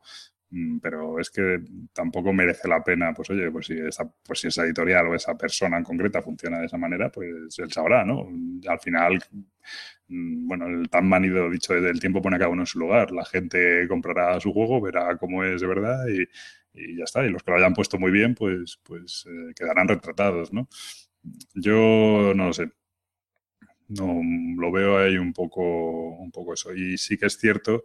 [0.82, 1.60] pero es que
[1.94, 5.38] tampoco merece la pena, pues oye, pues si esa, pues si esa editorial o esa
[5.38, 8.28] persona en concreta funciona de esa manera, pues él sabrá, ¿no?
[8.68, 9.20] Al final,
[10.08, 12.80] mm, bueno, el tan manido dicho desde el tiempo pone a cada uno en su
[12.80, 13.12] lugar.
[13.12, 16.24] La gente comprará su juego, verá cómo es de verdad y,
[16.74, 17.26] y ya está.
[17.26, 20.70] Y los que lo hayan puesto muy bien, pues, pues eh, quedarán retratados, ¿no?
[21.56, 22.72] Yo no lo sé.
[23.90, 24.22] No,
[24.58, 25.62] lo veo ahí un poco,
[26.18, 26.74] un poco eso.
[26.74, 27.84] Y sí que es cierto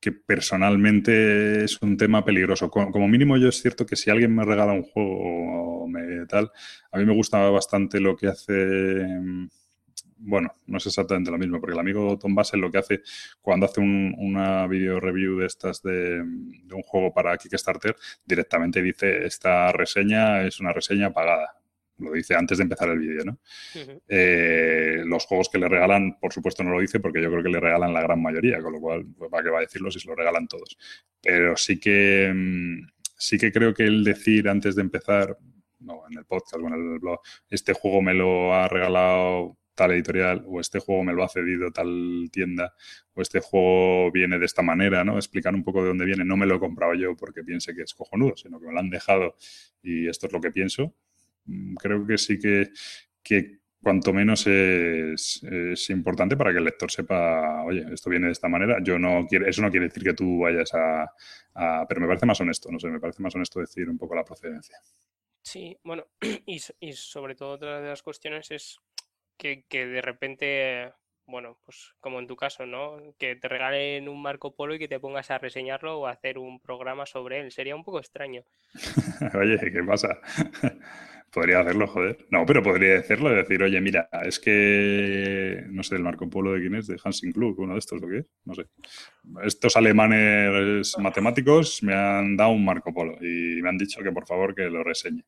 [0.00, 2.70] que personalmente es un tema peligroso.
[2.70, 6.26] Co- Como mínimo yo es cierto que si alguien me regala un juego o me
[6.26, 6.50] tal,
[6.92, 9.48] a mí me gusta bastante lo que hace, mm,
[10.18, 13.02] bueno, no es exactamente lo mismo, porque el amigo Tom Basel lo que hace
[13.42, 18.82] cuando hace un- una video review de estas de, de un juego para Kickstarter, directamente
[18.82, 21.55] dice, esta reseña es una reseña pagada.
[21.98, 23.38] Lo dice antes de empezar el vídeo, ¿no?
[24.08, 27.48] Eh, los juegos que le regalan, por supuesto, no lo dice porque yo creo que
[27.48, 30.00] le regalan la gran mayoría, con lo cual, pues, ¿para qué va a decirlo si
[30.00, 30.76] se lo regalan todos?
[31.22, 35.36] Pero sí que, mm, sí que creo que el decir antes de empezar,
[35.80, 39.92] no, en el podcast o en el blog, este juego me lo ha regalado tal
[39.92, 42.74] editorial o este juego me lo ha cedido tal tienda
[43.14, 45.16] o este juego viene de esta manera, ¿no?
[45.16, 46.24] Explicar un poco de dónde viene.
[46.24, 48.80] No me lo he comprado yo porque piense que es cojonudo, sino que me lo
[48.80, 49.36] han dejado
[49.82, 50.94] y esto es lo que pienso.
[51.46, 52.70] Mm, Creo que sí que,
[53.22, 58.32] que cuanto menos es, es importante para que el lector sepa, oye, esto viene de
[58.32, 58.78] esta manera.
[58.82, 61.04] Yo no quiero, eso no quiere decir que tú vayas a,
[61.54, 64.14] a- pero me parece más honesto, no sé, me parece más honesto decir un poco
[64.14, 64.78] la procedencia.
[65.42, 66.06] Sí, bueno,
[66.46, 68.78] y, y sobre todo otra de las cuestiones es
[69.38, 70.92] que, que de repente,
[71.26, 72.98] bueno, pues como en tu caso, ¿no?
[73.18, 76.38] Que te regalen un Marco Polo y que te pongas a reseñarlo o a hacer
[76.38, 77.52] un programa sobre él.
[77.52, 78.44] Sería un poco extraño.
[79.34, 80.18] Oye, ¿qué pasa?
[81.32, 82.26] Podría hacerlo, joder.
[82.30, 86.52] No, pero podría hacerlo y decir, oye, mira, es que, no sé, el Marco Polo
[86.52, 88.24] de quién es, de Hansing Klug, uno de estos, ¿o qué?
[88.44, 88.66] No sé.
[89.44, 94.26] Estos alemanes matemáticos me han dado un Marco Polo y me han dicho que por
[94.26, 95.24] favor que lo reseñe.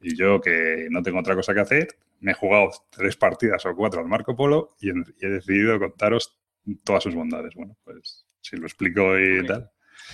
[0.00, 1.88] Y yo, que no tengo otra cosa que hacer,
[2.20, 6.38] me he jugado tres partidas o cuatro al Marco Polo y he, decidido contaros
[6.82, 7.54] todas sus bondades.
[7.54, 9.70] Bueno, pues si lo explico y tal.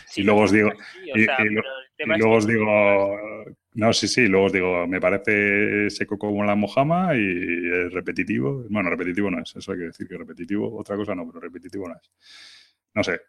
[0.07, 1.49] Sí, Y luego os digo- o y- sea, y
[2.01, 2.67] Y luego os digo,
[3.75, 8.65] no, sí, sí, luego os digo, me parece seco como la mojama y es repetitivo.
[8.71, 11.89] Bueno, repetitivo no es, eso hay que decir que repetitivo, otra cosa no, pero repetitivo
[11.89, 12.11] no es.
[12.95, 13.21] No sé,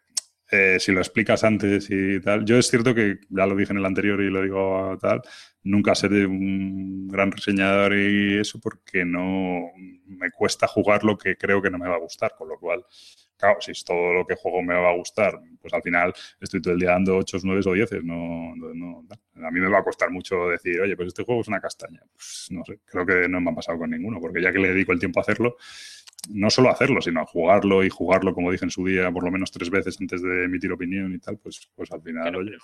[0.52, 2.44] eh, si lo explicas antes y tal.
[2.44, 5.20] Yo es cierto que ya lo dije en el anterior y lo digo tal,
[5.64, 9.60] nunca seré un gran reseñador y eso porque no
[10.06, 12.84] me cuesta jugar lo que creo que no me va a gustar, con lo cual,
[13.40, 16.60] claro, si es todo lo que juego me va a gustar, pues al final estoy
[16.62, 17.90] todo el día dando 8, 9 o 10.
[18.04, 19.08] No, no, no-
[19.46, 22.00] a mí me va a costar mucho decir, oye, pues este juego es una castaña.
[22.12, 24.68] Pues no sé, creo que no me ha pasado con ninguno, porque ya que le
[24.68, 25.56] dedico el tiempo a hacerlo,
[26.28, 29.24] no solo a hacerlo, sino a jugarlo y jugarlo, como dije en su día, por
[29.24, 32.38] lo menos tres veces antes de emitir opinión y tal, pues, pues al final, Claro,
[32.40, 32.56] oye.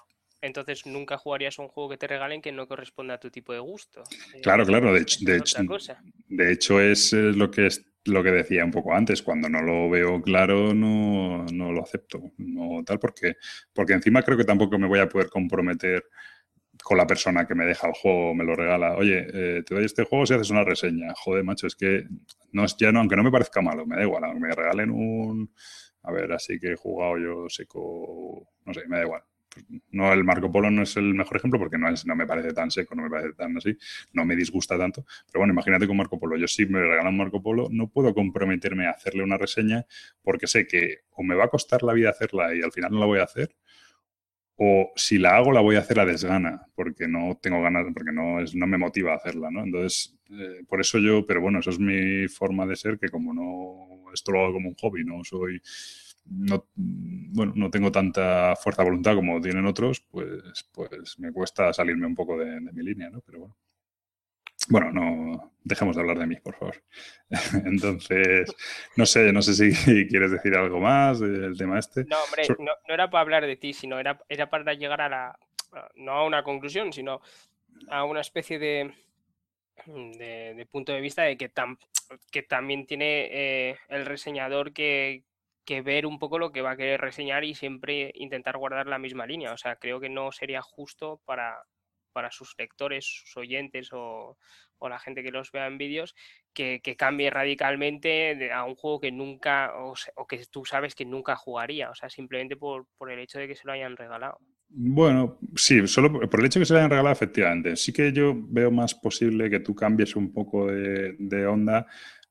[0.43, 3.59] entonces nunca jugarías un juego que te regalen que no corresponda a tu tipo de
[3.61, 4.03] gusto.
[4.35, 5.59] Eh, Claro, claro, de hecho, de hecho,
[6.29, 9.89] de hecho es lo que es lo que decía un poco antes, cuando no lo
[9.91, 13.37] veo claro no, no lo acepto, no tal, porque,
[13.73, 16.05] porque encima creo que tampoco me voy a poder comprometer
[16.83, 18.97] con la persona que me deja el juego, me lo regala.
[18.97, 21.15] Oye, eh, te doy este juego si haces una reseña.
[21.17, 22.05] Joder, macho, es que
[22.53, 24.91] no es ya no, aunque no me parezca malo, me da igual, aunque me regalen
[24.91, 25.51] un
[26.07, 29.23] a ver, así que he jugado yo seco, no sé, me da igual.
[29.91, 32.53] No, el Marco Polo no es el mejor ejemplo porque no, es, no me parece
[32.53, 33.77] tan seco, no me parece tan así,
[34.13, 35.05] no me disgusta tanto.
[35.27, 36.37] Pero bueno, imagínate con Marco Polo.
[36.37, 39.85] Yo sí me regalan un Marco Polo, no puedo comprometerme a hacerle una reseña
[40.23, 43.01] porque sé que o me va a costar la vida hacerla y al final no
[43.01, 43.57] la voy a hacer,
[44.59, 48.13] o si la hago la voy a hacer a desgana porque no tengo ganas, porque
[48.13, 49.63] no, es, no me motiva a hacerla, ¿no?
[49.63, 53.35] Entonces, eh, por eso yo, pero bueno, eso es mi forma de ser, que como
[53.35, 55.61] no, esto lo hago como un hobby, no soy,
[56.31, 61.73] no, bueno, no tengo tanta fuerza de voluntad como tienen otros, pues, pues me cuesta
[61.73, 63.21] salirme un poco de, de mi línea, ¿no?
[63.21, 63.57] Pero bueno.
[64.69, 66.83] Bueno, no dejemos de hablar de mí, por favor.
[67.67, 68.55] Entonces,
[68.97, 69.71] no sé, no sé si
[70.09, 72.05] quieres decir algo más del tema este.
[72.05, 75.09] No, hombre, no, no era para hablar de ti, sino era, era para llegar a
[75.09, 75.39] la,
[75.97, 77.21] no a una conclusión, sino
[77.91, 78.93] a una especie de,
[79.87, 81.79] de, de punto de vista de que, tam-
[82.31, 85.25] que también tiene eh, el reseñador que,
[85.67, 88.99] que ver un poco lo que va a querer reseñar y siempre intentar guardar la
[88.99, 89.53] misma línea.
[89.53, 91.59] O sea, creo que no sería justo para,
[92.13, 94.39] para sus lectores, sus oyentes o,
[94.79, 96.15] o la gente que los vea en vídeos
[96.55, 101.37] que, que cambie radicalmente a un juego que nunca, o, que tú sabes que nunca
[101.37, 104.39] jugaría, o sea, simplemente por, por el hecho de que se lo hayan regalado.
[104.69, 107.77] Bueno, sí, solo por el hecho de que se le hayan regalado, efectivamente.
[107.77, 111.87] Sí que yo veo más posible que tú cambies un poco de onda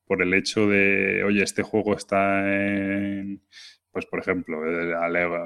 [0.06, 3.42] por el hecho de, oye, este juego está en,
[3.96, 4.94] pues por ejemplo, eh,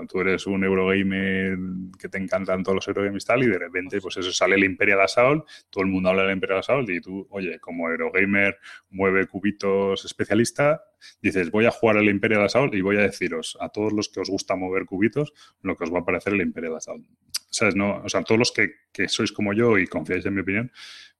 [0.07, 1.55] tú eres un Eurogamer
[1.99, 5.01] que te encantan todos los Eurogames tal, y de repente, pues eso sale el Imperial
[5.01, 8.57] Assault, todo el mundo habla del Imperial Assault, y tú, oye, como Eurogamer
[8.89, 10.81] mueve cubitos especialista,
[11.21, 14.19] dices, voy a jugar el Imperial Assault y voy a deciros a todos los que
[14.19, 17.05] os gusta mover cubitos lo que os va a parecer el Imperial Assault.
[17.51, 17.75] ¿Sabes?
[17.75, 20.71] No, o sea, todos los que, que sois como yo y confiáis en mi opinión,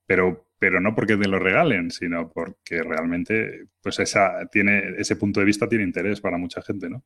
[0.04, 5.40] pero, pero no porque te lo regalen, sino porque realmente pues esa, tiene, ese punto
[5.40, 7.02] de vista tiene interés para mucha gente, ¿no?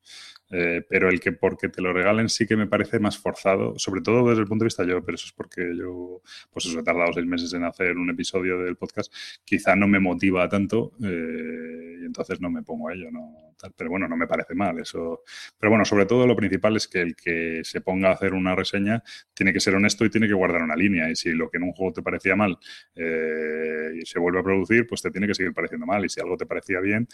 [0.51, 4.01] Eh, pero el que porque te lo regalen sí que me parece más forzado, sobre
[4.01, 6.83] todo desde el punto de vista yo, pero eso es porque yo, pues eso, he
[6.83, 9.15] tardado seis meses en hacer un episodio del podcast,
[9.45, 13.54] quizá no me motiva tanto eh, y entonces no me pongo a ello, ¿no?
[13.77, 15.23] Pero bueno, no me parece mal eso.
[15.59, 18.55] Pero bueno, sobre todo lo principal es que el que se ponga a hacer una
[18.55, 21.11] reseña tiene que ser honesto y tiene que guardar una línea.
[21.11, 22.59] Y si lo que en un juego te parecía mal
[22.95, 26.05] eh, se vuelve a producir, pues te tiene que seguir pareciendo mal.
[26.05, 27.09] Y si algo te parecía bien,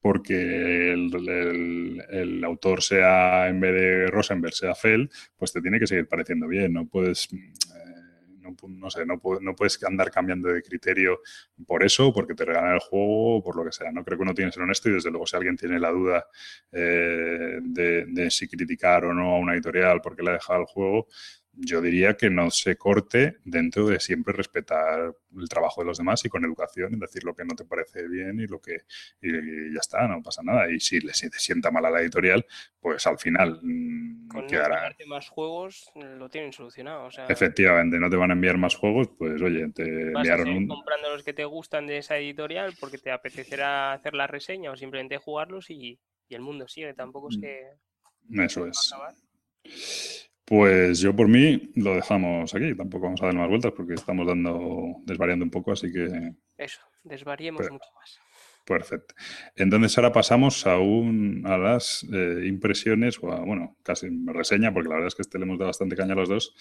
[0.00, 6.08] porque el autor sea, en vez de Rosenberg, sea Fell, pues te tiene que seguir
[6.08, 6.72] pareciendo bien.
[6.72, 8.01] No puedes, eh,
[8.42, 11.20] no, sé, no puedes andar cambiando de criterio
[11.66, 13.90] por eso, porque te regalan el juego, o por lo que sea.
[13.92, 15.90] No creo que uno tiene que ser honesto y desde luego si alguien tiene la
[15.90, 16.26] duda
[16.72, 20.66] eh, de, de si criticar o no a una editorial porque le ha dejado el
[20.66, 21.06] juego,
[21.54, 26.24] yo diría que no se corte dentro de siempre respetar el trabajo de los demás
[26.24, 28.78] y con educación, es decir lo que no te parece bien y lo que
[29.20, 30.70] y ya está, no pasa nada.
[30.70, 32.44] Y si le si te sienta mal a la editorial,
[32.80, 34.76] pues al final mm, Con no quedará.
[34.76, 37.04] enviarte más juegos lo tienen solucionado.
[37.04, 40.18] O sea, Efectivamente, no te van a enviar más juegos, pues oye, te vas a
[40.18, 40.68] enviaron seguir un.
[40.68, 44.76] comprando los que te gustan de esa editorial porque te apetecerá hacer la reseña o
[44.76, 46.94] simplemente jugarlos y, y el mundo sigue.
[46.94, 47.40] Tampoco es Mm.
[47.40, 50.31] que Eso a es.
[50.52, 54.26] Pues yo por mí lo dejamos aquí, tampoco vamos a dar más vueltas porque estamos
[54.26, 58.20] dando, desvariando un poco, así que Eso, desvariemos Pero- mucho más.
[58.66, 59.14] Perfecto.
[59.56, 64.90] Entonces ahora pasamos a, un, a las eh, impresiones, o a, bueno, casi reseña, porque
[64.90, 66.54] la verdad es que este le hemos dado bastante caña a los dos,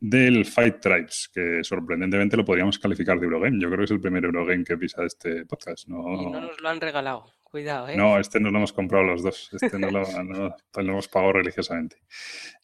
[0.00, 3.60] del Fight Tribes, que sorprendentemente lo podríamos calificar de Eurogame.
[3.60, 5.86] Yo creo que es el primer Eurogame que pisa este podcast.
[5.86, 7.30] No, Y no nos lo han regalado.
[7.50, 7.96] Cuidado, ¿eh?
[7.96, 9.48] no, este nos lo hemos comprado los dos.
[9.52, 11.96] Este no lo, no- lo hemos pagado religiosamente.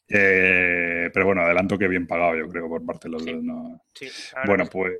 [0.07, 3.31] Eh, pero bueno, adelanto que bien pagado, yo creo, por parte de los Sí.
[3.33, 3.43] dos.
[3.43, 4.07] no- Sí,
[4.45, 4.99] bueno, pues,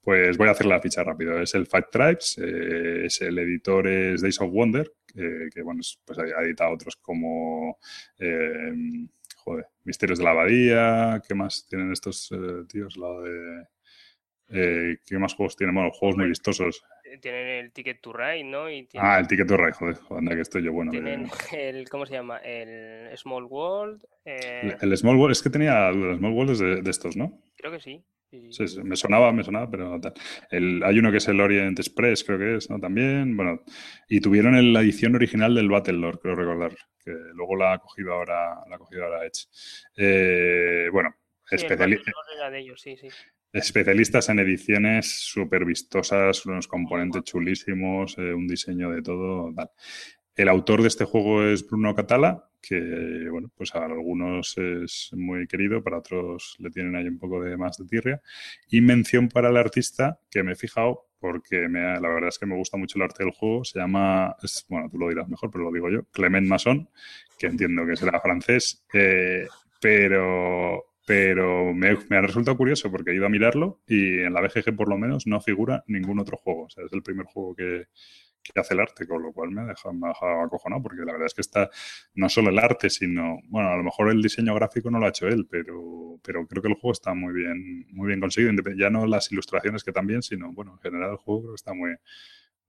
[0.00, 1.38] pues voy a hacer la ficha rápido.
[1.40, 5.80] Es el Fight Tribes, eh, es el editor es Days of Wonder, que, que, bueno,
[5.80, 7.78] es- pues ha editado otros como
[8.18, 8.72] eh,
[9.36, 12.96] joder, Misterios de la Abadía, ¿qué más tienen estos eh, tíos?
[12.96, 13.66] La de
[14.50, 15.74] eh, ¿Qué más juegos tienen?
[15.74, 16.82] Bueno, juegos muy vistosos.
[17.20, 18.70] Tienen el Ticket to Ride, ¿no?
[18.70, 20.92] Y Ah, el Ticket to Ride, joder, joder, anda que estoy yo bueno.
[20.92, 22.38] de- tienen el, ¿cómo se llama?
[22.38, 24.04] El Small World.
[24.24, 27.16] eh, El, el Small World, es que tenía dudas, Small World es de, de estos,
[27.16, 27.40] ¿no?
[27.56, 28.04] creo que sí.
[28.30, 28.52] sí, sí.
[28.52, 30.12] Sí, sí, me sonaba, me sonaba, pero no tal.
[30.50, 32.78] El, hay uno que es el Orient Express, creo que es, ¿no?
[32.78, 33.62] También, bueno,
[34.08, 38.12] y tuvieron el- la edición original del Battlelord, creo recordar, que luego la ha cogido
[38.12, 39.46] ahora, la ha cogido ahora Edge.
[39.96, 41.14] Eh, bueno,
[41.50, 41.56] Sí,
[43.52, 49.70] especialistas en ediciones súper vistosas, unos componentes chulísimos, eh, un diseño de todo, tal.
[50.36, 55.46] El autor de este juego es Bruno Catala, que, bueno, pues a algunos es muy
[55.46, 58.22] querido, para otros le tienen ahí un poco de más de tirria.
[58.70, 62.46] Y mención para el artista, que me he fijado, porque me la verdad es que
[62.46, 64.36] me gusta mucho el arte del juego, se llama,
[64.68, 66.88] bueno, tú lo dirás mejor, pero lo digo yo, Clement Masson,
[67.38, 69.46] que entiendo que será francés, eh,
[69.80, 74.76] pero, pero me, ha resultado curioso porque he ido a mirarlo y en la BGG
[74.76, 76.64] por lo menos no figura ningún otro juego.
[76.64, 77.86] O sea, es el primer juego que,
[78.54, 81.12] hace el arte, con lo cual me ha dejado, me ha dejado acojonado porque la
[81.12, 81.70] verdad es que está
[82.14, 85.08] no solo el arte, sino, bueno, a lo mejor el diseño gráfico no lo ha
[85.08, 88.52] hecho él, pero, pero creo que el juego está muy bien, muy bien conseguido.
[88.76, 91.72] Ya no las ilustraciones que también, sino, bueno, en general el juego creo que está
[91.72, 91.90] muy,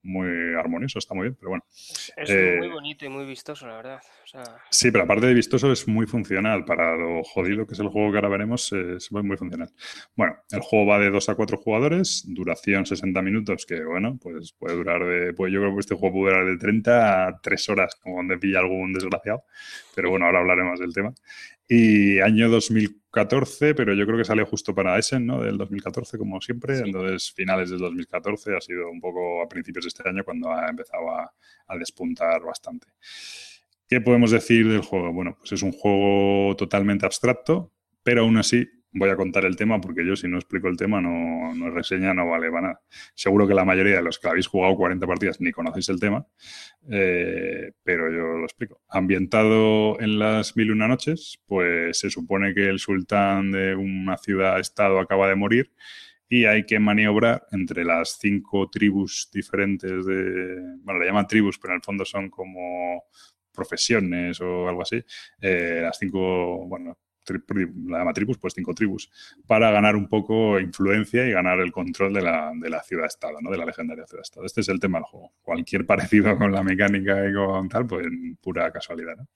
[0.03, 1.63] muy armonioso, está muy bien, pero bueno.
[1.69, 4.01] Es, es Eh, muy bonito y muy vistoso, la verdad.
[4.23, 6.65] O sea, Sí, pero aparte de vistoso es muy funcional.
[6.65, 9.69] Para lo jodido que es el juego que ahora veremos, es muy, muy funcional.
[10.15, 14.53] Bueno, el juego va de 2 a 4 jugadores, duración 60 minutos, que bueno, pues
[14.53, 15.33] puede durar de...
[15.33, 18.37] Pues yo creo que este juego puede durar de 30 a 3 horas, como donde
[18.37, 19.43] pilla algún desgraciado.
[19.95, 21.13] Pero bueno, ahora hablaremos del tema.
[21.71, 25.39] Y año 2014, pero yo creo que sale justo para Essen, ¿no?
[25.39, 26.77] Del 2014, como siempre.
[26.77, 26.83] Sí.
[26.83, 30.67] Entonces, finales del 2014 ha sido un poco a principios de este año cuando ha
[30.67, 31.31] empezado a,
[31.67, 32.87] a despuntar bastante.
[33.87, 35.13] ¿Qué podemos decir del juego?
[35.13, 39.79] Bueno, pues es un juego totalmente abstracto, pero aún así voy a contar el tema
[39.79, 42.81] porque yo si no explico el tema no, no es reseña, no vale para nada.
[43.13, 46.25] Seguro que la mayoría de los que habéis jugado 40 partidas ni conocéis el tema,
[46.89, 48.81] eh, pero yo lo explico.
[48.89, 54.99] Ambientado en las mil una noches, pues se supone que el sultán de una ciudad-estado
[54.99, 55.71] acaba de morir
[56.27, 60.77] y hay que maniobrar entre las cinco tribus diferentes de...
[60.81, 63.03] Bueno, le llaman tribus, pero en el fondo son como
[63.51, 65.03] profesiones o algo así.
[65.41, 66.97] eh, las cinco, bueno,
[67.33, 69.09] la llama tribus, pues cinco tribus,
[69.47, 73.51] para ganar un poco influencia y ganar el control de la, de la ciudad-estado, ¿no?
[73.51, 74.45] De la legendaria ciudad-estado.
[74.45, 75.33] Este es el tema del juego.
[75.41, 78.07] Cualquier parecido con la mecánica y con tal, pues
[78.41, 79.27] pura casualidad, ¿no?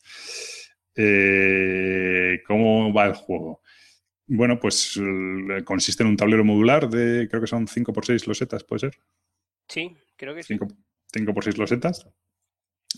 [0.95, 3.61] Eh, ¿Cómo va el juego?
[4.27, 8.27] Bueno, pues eh, consiste en un tablero modular de, creo que son 5 por 6
[8.27, 8.97] losetas, ¿puede ser?
[9.67, 10.57] Sí, creo que sí.
[11.13, 12.07] 5 por 6 losetas,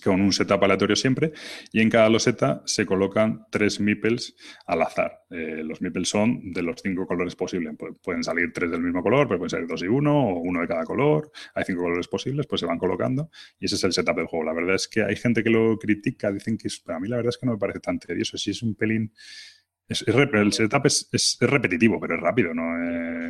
[0.03, 1.31] con un setup aleatorio siempre,
[1.71, 4.35] y en cada loseta se colocan tres meeples
[4.65, 5.23] al azar.
[5.29, 7.73] Eh, los meeples son de los cinco colores posibles.
[7.73, 10.61] Pu- pueden salir tres del mismo color, pero pueden salir dos y uno, o uno
[10.61, 11.31] de cada color.
[11.53, 13.29] Hay cinco colores posibles, pues se van colocando,
[13.59, 14.45] y ese es el setup del juego.
[14.45, 17.07] La verdad es que hay gente que lo critica, dicen que es, pero a mí
[17.07, 18.37] la verdad es que no me parece tan tedioso.
[18.37, 19.11] Si es un pelín...
[19.87, 22.63] Es, el setup es repetitivo, pero es rápido, ¿no?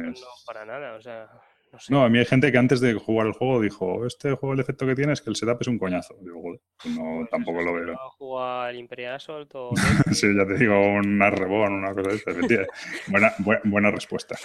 [0.09, 1.28] Es- No, para nada, o sea,
[1.76, 1.93] no sé.
[1.93, 4.59] no, a mí hay gente que antes de jugar el juego dijo, este juego el
[4.59, 6.15] efecto que tiene es que el setup es un coñazo.
[6.21, 7.95] Digo, joder, pues no, Pues tampoco lo veo.
[8.17, 9.71] jugar Imperial Assault o
[10.11, 12.73] Sí, ya te digo, una rebón, una cosa de esta, efectivamente.
[13.11, 14.36] Buena, bu- buena respuesta,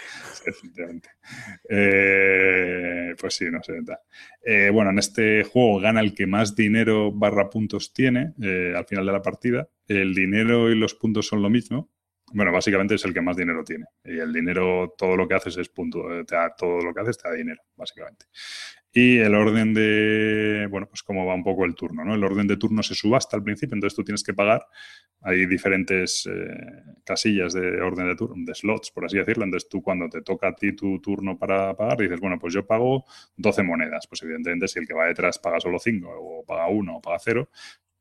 [0.45, 1.09] efectivamente.
[1.69, 3.75] Eh, pues sí, no sé.
[4.45, 8.85] Eh, bueno, en este juego gana el que más dinero barra puntos tiene eh, al
[8.87, 9.69] final de la partida.
[9.87, 11.91] El dinero y los puntos son lo mismo.
[12.33, 13.87] Bueno, básicamente es el que más dinero tiene.
[14.05, 16.13] Y el dinero, todo lo que haces es punto.
[16.13, 18.27] eh, Te da, todo lo que haces te da dinero, básicamente.
[18.93, 22.15] Y el orden de, bueno, pues cómo va un poco el turno, ¿no?
[22.15, 24.65] El orden de turno se subasta al principio, entonces tú tienes que pagar.
[25.23, 29.45] Hay diferentes eh, casillas de orden de turno, de slots, por así decirlo.
[29.45, 32.67] Entonces tú cuando te toca a ti tu turno para pagar, dices, bueno, pues yo
[32.67, 33.05] pago
[33.37, 34.07] 12 monedas.
[34.09, 37.19] Pues evidentemente si el que va detrás paga solo 5 o paga 1 o paga
[37.21, 37.49] 0,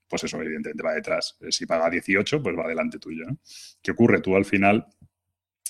[0.09, 1.37] pues eso evidentemente va detrás.
[1.41, 3.37] Eh, Si paga 18, pues va delante tuyo, ¿no?
[3.81, 4.21] ¿Qué ocurre?
[4.21, 4.85] Tú al final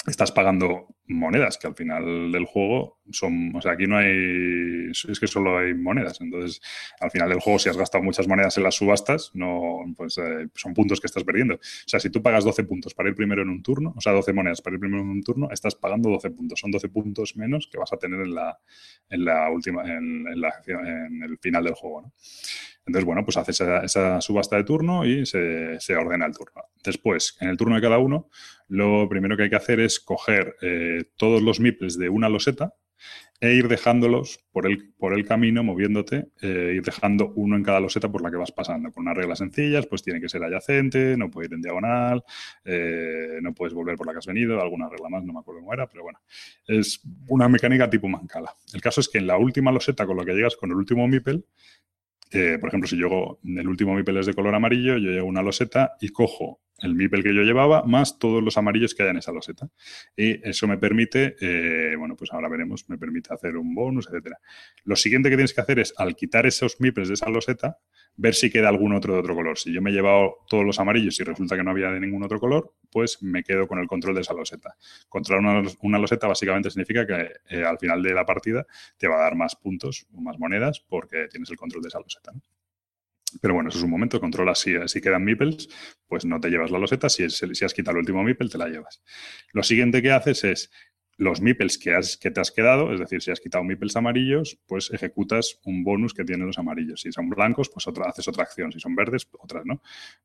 [0.08, 5.20] estás pagando monedas, que al final del juego son, o sea, aquí no hay, es
[5.20, 6.62] que solo hay monedas, entonces
[7.00, 10.48] al final del juego si has gastado muchas monedas en las subastas, no, pues eh,
[10.54, 11.56] son puntos que estás perdiendo.
[11.56, 14.14] O sea, si tú pagas 12 puntos para ir primero en un turno, o sea,
[14.14, 17.36] 12 monedas para ir primero en un turno, estás pagando 12 puntos, son 12 puntos
[17.36, 18.60] menos que vas a tener en la,
[19.10, 22.14] en la última, en, en el final del juego.
[22.90, 26.64] Entonces, bueno, pues haces esa, subasta de turno y se, se ordena el turno.
[26.84, 28.30] Después, en el turno de cada uno,
[28.68, 32.74] lo primero que hay que hacer es coger eh, todos los meeples de una loseta
[33.42, 37.80] e ir dejándolos por el, por el camino, moviéndote, eh, ir dejando uno en cada
[37.80, 38.92] loseta por la que vas pasando.
[38.92, 42.24] Con unas reglas sencillas, pues tiene que ser adyacente, no puede ir en diagonal,
[42.66, 45.62] eh, no puedes volver por la que has venido, alguna regla más, no me acuerdo
[45.62, 46.20] cómo era, pero bueno,
[46.68, 48.54] es una mecánica tipo mancala.
[48.74, 51.08] El caso es que en la última loseta con la que llegas con el último
[51.08, 51.44] meeple,
[52.32, 55.42] eh, por ejemplo, si yo el último MIPEL es de color amarillo, yo llevo una
[55.42, 59.18] loseta y cojo el MIPEL que yo llevaba más todos los amarillos que hay en
[59.18, 59.70] esa loseta.
[60.16, 64.40] Y eso me permite, eh, bueno, pues ahora veremos, me permite hacer un bonus, etcétera.
[64.84, 67.78] Lo siguiente que tienes que hacer es, al quitar esos MIPELs de esa loseta,
[68.16, 69.58] ver si queda algún otro de otro color.
[69.58, 72.24] Si yo me he llevado todos los amarillos y resulta que no había de ningún
[72.24, 74.76] otro color, pues me quedo con el control de esa loseta.
[75.08, 78.66] Controlar una, una loseta básicamente significa que eh, al final de la partida
[78.98, 82.00] te va a dar más puntos o más monedas porque tienes el control de esa
[82.00, 82.32] loseta.
[82.34, 82.42] ¿no?
[83.42, 85.70] Pero bueno, eso es un momento, controlas si, si quedan meeples,
[86.08, 88.68] pues no te llevas la loseta, si, si has quitado el último meeple, te la
[88.68, 89.02] llevas.
[89.54, 90.72] Lo siguiente que haces es
[91.20, 94.58] los meeples que, has, que te has quedado, es decir, si has quitado meeples amarillos,
[94.66, 97.02] pues ejecutas un bonus que tienen los amarillos.
[97.02, 98.72] Si son blancos, pues otra, haces otra acción.
[98.72, 99.82] Si son verdes, otras, ¿no?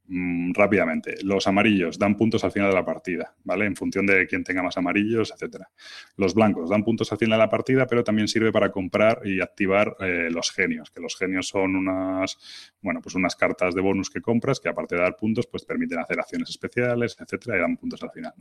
[0.06, 3.64] Mm, rápidamente, los amarillos dan puntos al final de la partida, ¿vale?
[3.64, 5.70] En función de quién tenga más amarillos, etcétera.
[6.18, 9.40] Los blancos dan puntos al final de la partida, pero también sirve para comprar y
[9.40, 12.36] activar eh, los genios, que los genios son unas,
[12.82, 15.98] bueno, pues unas cartas de bonus que compras que aparte de dar puntos, pues permiten
[15.98, 18.34] hacer acciones especiales, etcétera, y dan puntos al final.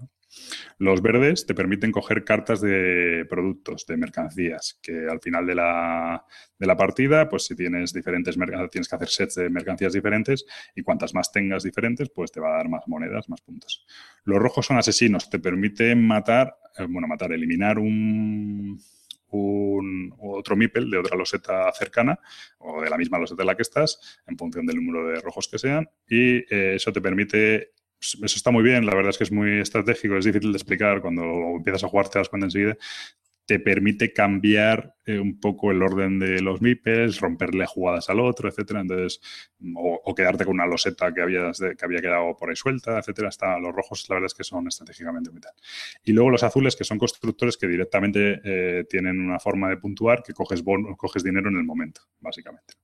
[0.80, 6.26] Los verdes te permiten coger cartas de productos, de mercancías, que al final de la,
[6.64, 10.45] de la partida, pues si tienes diferentes mercancías, tienes que hacer sets de mercancías diferentes
[10.74, 13.86] y cuantas más tengas diferentes, pues te va a dar más monedas, más puntos.
[14.24, 18.82] Los rojos son asesinos, te permiten matar, eh, bueno, matar, eliminar un,
[20.20, 22.18] otro MIPEL de otra loseta cercana
[22.59, 25.49] o de la misma loseta en la que estás, en función del número de rojos
[25.49, 29.18] que sean, y eh, eso te permite pues, eso está muy bien, la verdad es
[29.18, 31.24] que es muy estratégico, es difícil de explicar, cuando
[31.57, 32.78] empiezas a jugar te das cuenta enseguida.
[33.45, 38.47] Te permite cambiar eh, un poco el orden de los meeples, romperle jugadas al otro,
[38.47, 38.81] etcétera.
[38.81, 39.19] Entonces,
[39.75, 43.29] o, o quedarte con una loseta que, habías que había quedado por ahí suelta, etcétera.
[43.29, 45.41] Está, los rojos, la verdad es que son estratégicamente muy.
[46.03, 50.23] Y luego los azules, que son constructores que directamente eh, tienen una forma de puntuar
[50.23, 52.75] que coges, bono- coges dinero en el momento, básicamente.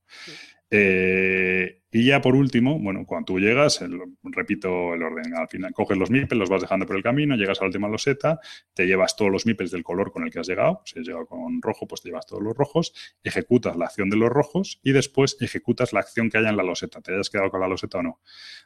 [0.71, 3.83] Eh, y ya por último, bueno, cuando tú llegas,
[4.21, 7.57] repito el orden, al final coges los meeples, los vas dejando por el camino, llegas
[7.59, 8.39] a la última loseta,
[8.75, 11.25] te llevas todos los meeples del color con el que has llegado, si has llegado
[11.25, 12.93] con rojo, pues te llevas todos los rojos,
[13.23, 16.63] ejecutas la acción de los rojos y después ejecutas la acción que haya en la
[16.63, 18.19] loseta, te hayas quedado con la loseta o no.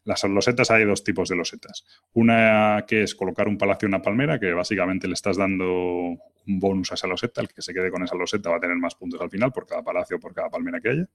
[0.03, 1.85] Las losetas hay dos tipos de losetas.
[2.11, 6.59] Una que es colocar un palacio en una palmera, que básicamente le estás dando un
[6.59, 8.95] bonus a esa loseta, el que se quede con esa loseta va a tener más
[8.95, 11.09] puntos al final por cada palacio por cada palmera que haya.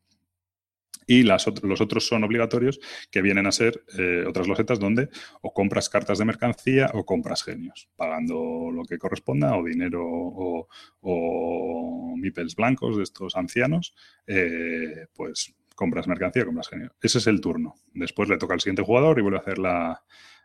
[1.09, 2.79] Y las los otros son obligatorios,
[3.11, 5.09] que vienen a ser eh, otras losetas donde
[5.41, 10.69] o compras cartas de mercancía o compras genios, pagando lo que corresponda, o dinero o,
[11.01, 13.95] o mipels blancos de estos ancianos,
[14.27, 16.93] eh, pues compras mercancía, compras genios.
[17.01, 17.75] Ese es el turno.
[17.95, 20.03] Después le toca al siguiente jugador y vuelve a hacer la,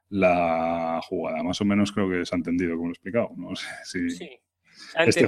[0.08, 1.44] la jugada.
[1.44, 3.32] Más o menos creo que se ha entendido como lo he explicado.
[3.36, 4.10] No sé si...
[4.12, 4.30] Sí.
[4.96, 5.28] Este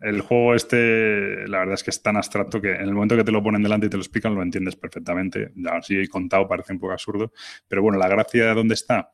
[0.00, 3.24] el juego este, la verdad es que es tan abstracto que en el momento que
[3.24, 5.52] te lo ponen delante y te lo explican lo entiendes perfectamente.
[5.56, 7.32] Ya así he contado, parece un poco absurdo.
[7.66, 9.10] Pero bueno, la gracia de dónde está.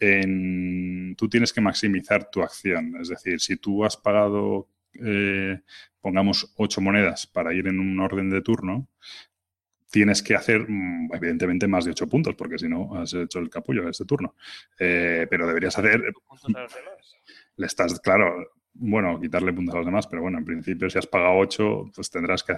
[0.00, 2.96] En, tú tienes que maximizar tu acción.
[3.00, 5.60] Es decir, si tú has pagado, eh,
[6.00, 8.88] pongamos, ocho monedas para ir en un orden de turno,
[9.90, 13.48] tienes que hacer, mm, evidentemente, más de ocho puntos, porque si no, has hecho el
[13.48, 14.34] capullo de este turno.
[14.78, 16.02] Eh, pero deberías hacer
[17.56, 21.06] le estás, claro, bueno, quitarle puntos a los demás, pero bueno, en principio si has
[21.06, 22.54] pagado 8, pues tendrás que,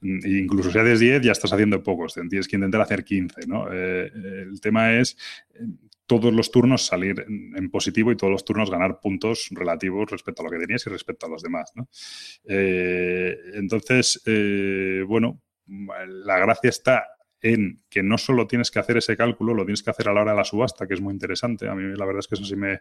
[0.00, 3.72] mm, incluso si haces 10, ya estás haciendo pocos, tienes que intentar hacer 15, ¿no?
[3.72, 4.10] Eh,
[4.50, 5.16] el tema es
[5.54, 5.66] eh,
[6.06, 10.46] todos los turnos salir en, positivo y todos los turnos ganar puntos relativos respecto a
[10.46, 11.72] lo que tenías y respecto a los demás.
[12.44, 14.20] Eh, entonces,
[15.06, 17.06] bueno, la gracia está
[17.42, 20.22] en que no solo tienes que hacer ese cálculo, lo tienes que hacer a la
[20.22, 21.68] hora de la subasta, que es muy interesante.
[21.68, 22.80] A mí la verdad es que eso sí me,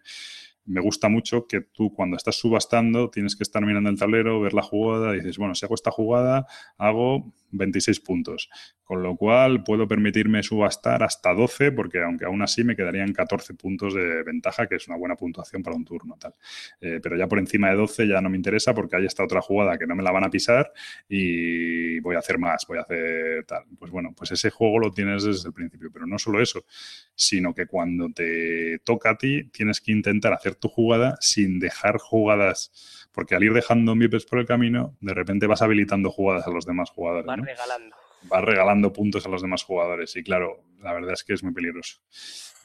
[0.65, 4.53] me gusta mucho, que tú cuando estás subastando tienes que estar mirando el tablero, ver
[4.53, 6.45] la jugada, y dices, bueno, si hago esta jugada,
[6.77, 8.49] hago 26 puntos.
[8.83, 13.53] Con lo cual puedo permitirme subastar hasta 12, porque aunque aún así me quedarían 14
[13.53, 16.17] puntos de ventaja, que es una buena puntuación para un turno.
[16.19, 16.33] Tal.
[16.81, 19.41] Eh, pero ya por encima de 12 ya no me interesa porque hay esta otra
[19.41, 20.71] jugada que no me la van a pisar
[21.07, 23.65] y voy a hacer más, voy a hacer tal.
[23.77, 26.65] Pues bueno, pues ese juego lo tienes desde el principio, pero no solo eso,
[27.13, 31.97] sino que cuando te toca a ti tienes que intentar hacer tu jugada sin dejar
[31.97, 36.51] jugadas, porque al ir dejando MIPES por el camino, de repente vas habilitando jugadas a
[36.51, 37.25] los demás jugadores.
[37.25, 37.45] Vas ¿no?
[37.45, 37.95] regalando.
[38.23, 40.15] vas regalando puntos a los demás jugadores.
[40.15, 41.99] Y claro, la verdad es que es muy peligroso.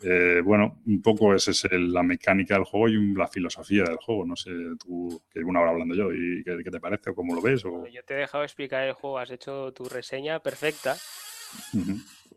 [0.03, 3.97] Eh, bueno, un poco esa es el- la mecánica del juego y la filosofía del
[3.97, 4.27] juego.
[4.27, 4.51] No sé,
[4.85, 7.65] tú, que una hora hablando yo, ¿y qué, qué te parece o cómo lo ves?
[7.65, 7.87] O...
[7.87, 10.97] Yo te he dejado explicar el juego, has hecho tu reseña perfecta.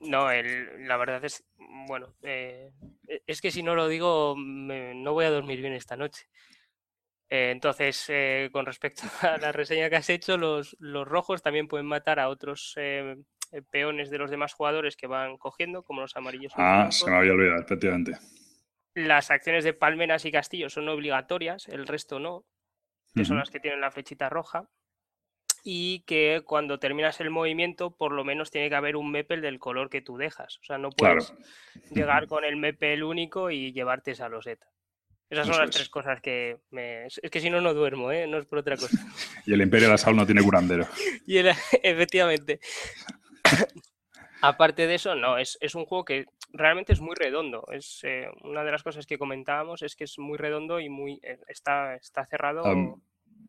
[0.02, 1.43] No, el- la verdad es,
[1.88, 2.72] bueno, eh,
[3.08, 6.28] e- es que si no lo digo, me- no voy a dormir bien esta noche.
[7.30, 11.68] Eh, entonces, eh, con respecto a la reseña que has hecho, los, los rojos también
[11.68, 13.18] pueden matar a otros eh,
[13.72, 16.54] peones de los demás jugadores que van cogiendo, como los amarillos.
[16.56, 18.14] los Ah, se me había olvidado, efectivamente.
[18.93, 22.45] Las acciones de palmeras y castillos son obligatorias, el resto no,
[23.14, 24.70] que son las que tienen la flechita roja.
[25.64, 29.60] Y que cuando terminas el movimiento, por lo menos tiene que haber un mepel del
[29.60, 30.58] color que tú dejas.
[30.60, 31.20] O sea, no Claro.
[31.20, 31.34] puedes
[31.91, 34.68] llegar con el mepel único y llevarte esa loseta.
[35.30, 35.76] Esas son Eso las es.
[35.76, 37.05] tres cosas que me...
[37.08, 38.28] Es que si no, no duermo, ¿eh?
[38.28, 38.97] No es por otra cosa.
[39.45, 40.86] Y el Imperio de la Sal no tiene curandero.
[41.28, 41.49] Y el-
[41.84, 42.60] efectivamente.
[44.41, 47.66] Aparte de eso, no, es, es un juego que realmente es muy redondo.
[47.72, 51.20] Es eh, una de las cosas que comentábamos es que es muy redondo y muy
[51.24, 52.64] eh, está, está cerrado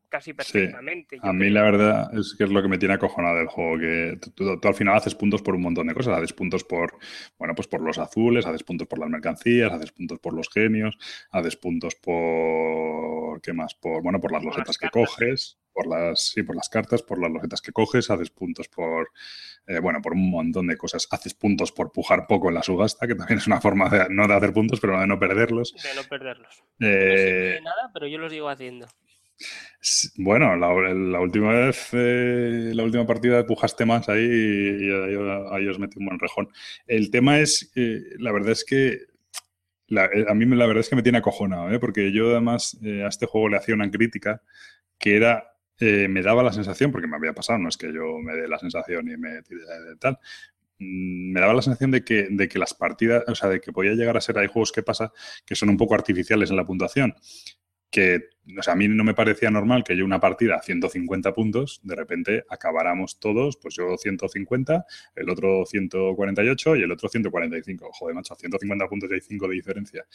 [0.09, 1.19] casi perfectamente.
[1.23, 1.53] A mí creo.
[1.55, 4.61] la verdad es que es lo que me tiene acojonado del juego, que tú, tú-
[4.61, 6.99] tú al final haces puntos por un montón de cosas, haces puntos por,
[7.39, 10.97] bueno, pues por los azules, haces puntos por las mercancías, haces puntos por los genios,
[11.31, 13.75] haces puntos por, ¿qué más?
[13.75, 17.03] Por, bueno, por las Por las losetas que coges, por las, sí, por las cartas,
[17.03, 19.11] por las losetas que coges, haces puntos por,
[19.67, 23.07] eh, bueno, por un montón de cosas, haces puntos por pujar poco en la subasta,
[23.07, 25.73] que también es una forma de, no de hacer puntos, pero de no perderlos.
[25.75, 26.63] De no perderlos.
[26.79, 28.87] No sirve Eh, de nada, pero yo lo sigo haciendo.
[30.17, 34.91] Bueno, la, última vez, eh, la última partida pujaste más ahí y,
[35.53, 36.49] ahí, os metí un buen rejón.
[36.87, 39.09] El tema es, eh, la verdad es que
[39.91, 41.79] eh, a mí la verdad es que me tiene acojonado, ¿eh?
[41.79, 44.43] porque yo además eh, a este juego le hacía una crítica
[44.99, 48.35] que era, me daba la sensación, porque me había pasado, no es que yo me
[48.35, 49.61] dé la sensación y me tire
[50.01, 50.19] tal,
[50.79, 53.73] mm, me daba la sensación de que, de que las partidas, o sea, de que
[53.73, 55.13] podía llegar a ser, hay juegos que pasa
[55.47, 57.15] que son un poco artificiales en la puntuación.
[57.91, 58.29] Que,
[58.59, 61.81] o sea, a mí no me parecía normal que yo una partida a 150 puntos,
[61.83, 64.85] de repente acabáramos todos, pues yo 150,
[65.17, 67.91] el otro 148 y el otro 145.
[67.93, 70.07] Joder, macho, a 150 puntos y hay 5 de diferencia.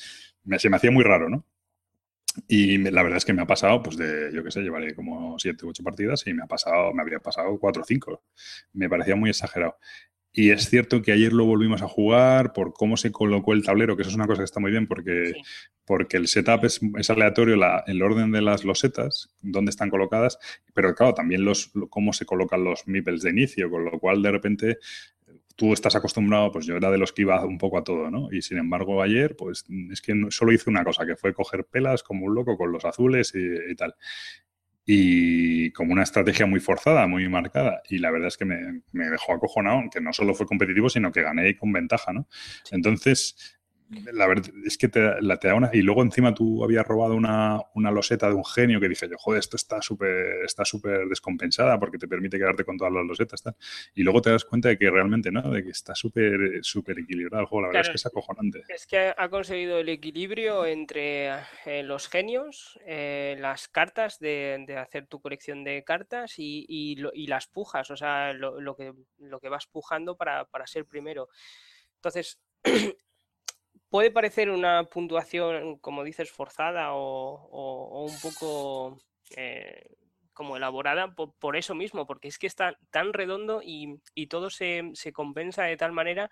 [0.45, 1.45] Me- se me hacía muy raro, ¿no?
[2.47, 5.37] Y la verdad es que me ha pasado, pues de, yo qué sé, llevaré como
[5.37, 8.23] 7 u 8 partidas y me ha pasado, me habría pasado 4 o 5.
[8.73, 9.77] Me parecía muy exagerado.
[10.35, 13.95] Y es cierto que ayer lo volvimos a jugar por cómo se colocó el tablero,
[13.95, 15.41] que eso es una cosa que está muy bien porque, Sí.
[15.85, 20.39] porque el setup es, es aleatorio, la- el orden de las losetas, dónde están colocadas,
[20.73, 24.23] pero claro, también los, lo- cómo se colocan los meeples de inicio, con lo cual
[24.23, 24.77] de repente
[25.55, 28.29] tú estás acostumbrado, pues yo era de los que iba un poco a todo, ¿no?
[28.31, 32.01] Y sin embargo ayer, pues es que solo hice una cosa, que fue coger pelas
[32.01, 33.93] como un loco con los azules y, y tal.
[34.85, 37.81] Y como una estrategia muy forzada, muy marcada.
[37.89, 41.11] Y la verdad es que me, me dejó acojonado, que no solo fue competitivo, sino
[41.11, 42.27] que gané con ventaja, ¿no?
[42.71, 43.57] Entonces,
[44.13, 45.69] la verdad es que te, la, te da una...
[45.73, 49.17] Y luego encima tú habías robado una, una loseta de un genio que dije yo,
[49.17, 53.41] joder, esto está súper está súper descompensada porque te permite quedarte con todas las losetas.
[53.43, 53.55] Tal.
[53.95, 55.41] Y luego te das cuenta de que realmente, ¿no?
[55.51, 57.61] De que está súper súper equilibrado el juego.
[57.63, 58.63] La verdad Claro, es que es acojonante.
[58.69, 61.29] Es que ha conseguido el equilibrio entre
[61.65, 66.95] eh, los genios, eh, las cartas de, de hacer tu colección de cartas y, y
[66.95, 70.67] lo- y las pujas, o sea, lo, lo que, lo que vas pujando para, para
[70.67, 71.29] ser primero.
[71.95, 72.39] Entonces,
[73.93, 78.97] puede parecer una puntuación, como dices, forzada o, un poco
[79.37, 79.85] eh,
[80.33, 83.99] como elaborada por, eso mismo, porque es que está tan redondo y,
[84.31, 86.31] todo se, se compensa de tal manera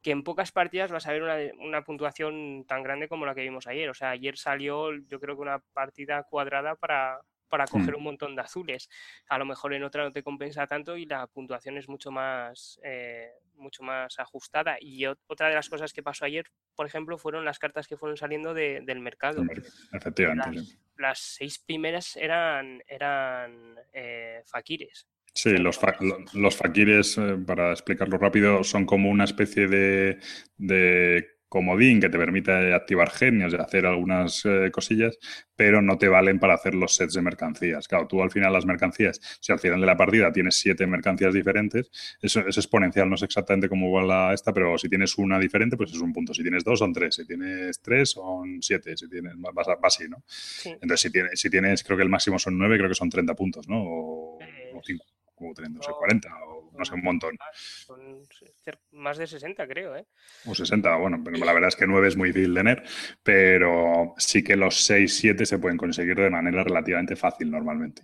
[0.00, 3.42] que en pocas partidas vas a ver una, una puntuación tan grande como la que
[3.42, 3.90] vimos ayer.
[3.90, 7.20] O sea, ayer salió yo creo que una partida cuadrada para,
[7.52, 7.96] para coger Mm.
[7.98, 8.88] un montón de azules.
[9.28, 12.80] A lo mejor en otra no te compensa tanto y la puntuación es mucho más,
[12.82, 14.78] eh, mucho más ajustada.
[14.80, 17.98] Y ot- otra de las cosas que pasó ayer, por ejemplo, fueron las cartas que
[17.98, 19.44] fueron saliendo de- del mercado.
[19.92, 20.62] Efectivamente.
[20.96, 25.06] Las, seis primeras eran, eran eh, fakires.
[25.34, 30.20] Sí, los, fa- lo- los fakires, eh, para explicarlo rápido, son como una especie de,
[30.56, 35.18] de comodín que te permite activar genios y hacer algunas eh, cosillas,
[35.54, 37.86] pero no te valen para hacer los sets de mercancías.
[37.86, 41.34] Claro, tú al final las mercancías, si al final de la partida tienes siete mercancías
[41.34, 41.90] diferentes,
[42.22, 45.76] eso es exponencial, no sé exactamente cómo va la esta, pero si tienes una diferente,
[45.76, 46.32] pues es un punto.
[46.32, 47.16] Si tienes dos, son tres.
[47.16, 48.96] Si tienes tres, son siete.
[48.96, 50.24] Si tienes, vas, vas así, ¿no?
[50.26, 50.70] Sí.
[50.70, 53.34] Entonces, si tienes, si tienes, creo que el máximo son nueve, creo que son 30
[53.34, 53.76] puntos, ¿no?
[53.76, 55.04] O, Eh, o cinco,
[55.36, 57.36] o 30, no sé, no, 40, o no sé, un montón.
[57.54, 58.22] Son
[58.64, 60.06] cer- más de 60, creo, ¿eh?
[60.46, 62.82] O 60, bueno, pero la verdad es que 9 es muy difícil tener,
[63.22, 68.02] pero sí que los 6, 7 se pueden conseguir de manera relativamente fácil normalmente.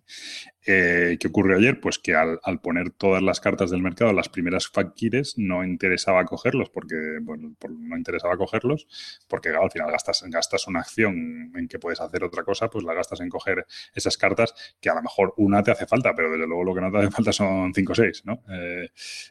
[0.70, 1.80] Eh, ¿Qué ocurrió ayer?
[1.80, 6.26] Pues que al, al poner todas las cartas del mercado, las primeras fakires, no interesaba
[6.26, 8.86] cogerlos, porque bueno, no interesaba cogerlos,
[9.28, 12.92] porque al final gastas, gastas una acción en que puedes hacer otra cosa, pues la
[12.92, 13.64] gastas en coger
[13.94, 16.82] esas cartas que a lo mejor una te hace falta, pero desde luego lo que
[16.82, 18.42] no te hace falta son 5 o 6, ¿no?
[18.50, 18.90] Eh,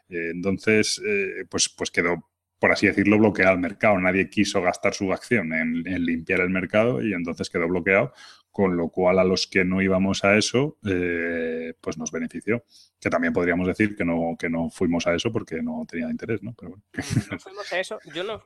[0.10, 2.26] eh, entonces, eh, pues, pues quedó
[2.60, 4.00] por así decirlo, bloqueado el mercado.
[4.00, 8.14] Nadie quiso gastar su acción en, en limpiar el mercado y entonces quedó bloqueado,
[8.52, 12.64] con lo cual a los que no íbamos a eso, eh, pues nos benefició.
[13.00, 16.42] Que también podríamos decir que no, que no fuimos a eso porque no tenía interés,
[16.42, 16.56] ¿no?
[16.58, 16.84] Pero bueno.
[17.32, 18.00] No fuimos a eso.
[18.14, 18.42] Yo no.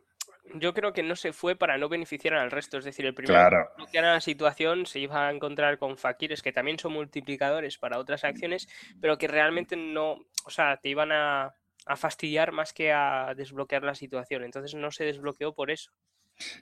[0.55, 2.77] Yo creo que no se fue para no beneficiar al resto.
[2.77, 3.69] Es decir, el primero Claro.
[3.69, 7.97] que bloqueara la situación se iba a encontrar con fakires que también son multiplicadores para
[7.99, 8.67] otras acciones,
[8.99, 11.53] pero que realmente no, o sea, te iban a,
[11.85, 14.43] a fastidiar más que a desbloquear la situación.
[14.43, 15.91] Entonces no se desbloqueó por eso.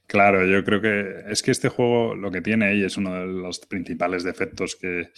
[0.07, 3.25] Claro, yo creo que es que este juego lo que tiene y es uno de
[3.25, 5.11] los principales defectos que,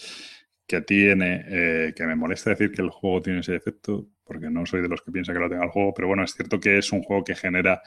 [0.66, 4.64] que tiene, eh, que me molesta decir que el juego tiene ese defecto, porque no
[4.66, 6.78] soy de los que piensa que lo tenga el juego, pero bueno, es cierto que
[6.78, 7.82] es un juego que genera,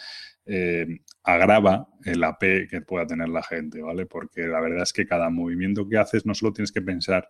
[0.45, 0.85] eh,
[1.23, 4.05] agrava el AP que pueda tener la gente, ¿vale?
[4.05, 7.29] Porque la verdad es que cada movimiento que haces no solo tienes que pensar,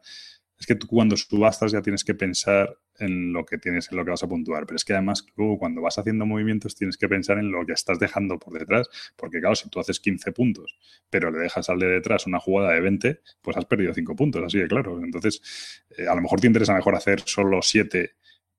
[0.58, 4.06] es que tú cuando subastas ya tienes que pensar en lo que tienes, en lo
[4.06, 7.10] que vas a puntuar, pero es que además luego cuando vas haciendo movimientos tienes que
[7.10, 10.78] pensar en lo que estás dejando por detrás, porque claro, si tú haces 15 puntos,
[11.10, 14.44] pero le dejas al de detrás una jugada de 20, pues has perdido 5 puntos,
[14.44, 15.04] así de claro.
[15.04, 18.16] Entonces, eh, a lo mejor te interesa mejor hacer solo 7,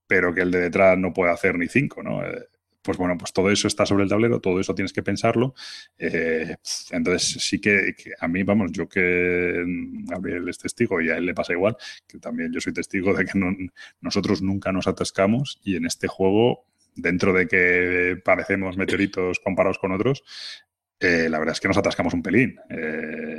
[0.07, 2.25] pero que el de detrás no puede hacer ni 5, ¿no?
[2.25, 2.49] Eh,
[2.87, 5.55] pues bueno, pues todo eso está sobre el tablero, todo eso tienes que pensarlo.
[5.99, 6.57] Eh,
[6.93, 9.63] entonces sí que, a mí, vamos, yo que
[10.05, 11.77] Gabriel es testigo y a él le pasa igual,
[12.07, 13.55] que también yo soy testigo de que no-
[14.01, 16.65] nosotros nunca nos atascamos y en este juego,
[16.95, 20.23] dentro de que parecemos meteoritos comparados con otros,
[21.01, 22.57] eh, la verdad es que nos atascamos un pelín.
[22.71, 23.36] Eh,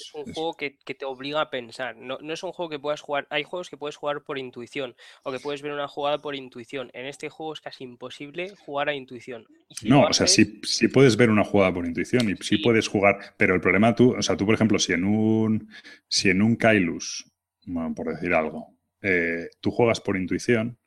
[0.00, 1.96] es un juego que, que te obliga a pensar.
[1.96, 3.26] No, no es un juego que puedas jugar.
[3.30, 6.90] Hay juegos que puedes jugar por intuición o que puedes ver una jugada por intuición.
[6.94, 9.46] En este juego es casi imposible jugar a intuición.
[9.68, 12.56] Y si No, o sea, sí, sí puedes ver una jugada por intuición y sí
[12.56, 12.58] Sí.
[12.58, 15.68] puedes jugar, pero el problema tú, o sea, tú, por ejemplo, si en un,
[16.08, 17.24] si en un Kailus,
[17.66, 20.78] bueno, por decir algo, eh, tú juegas por intuición,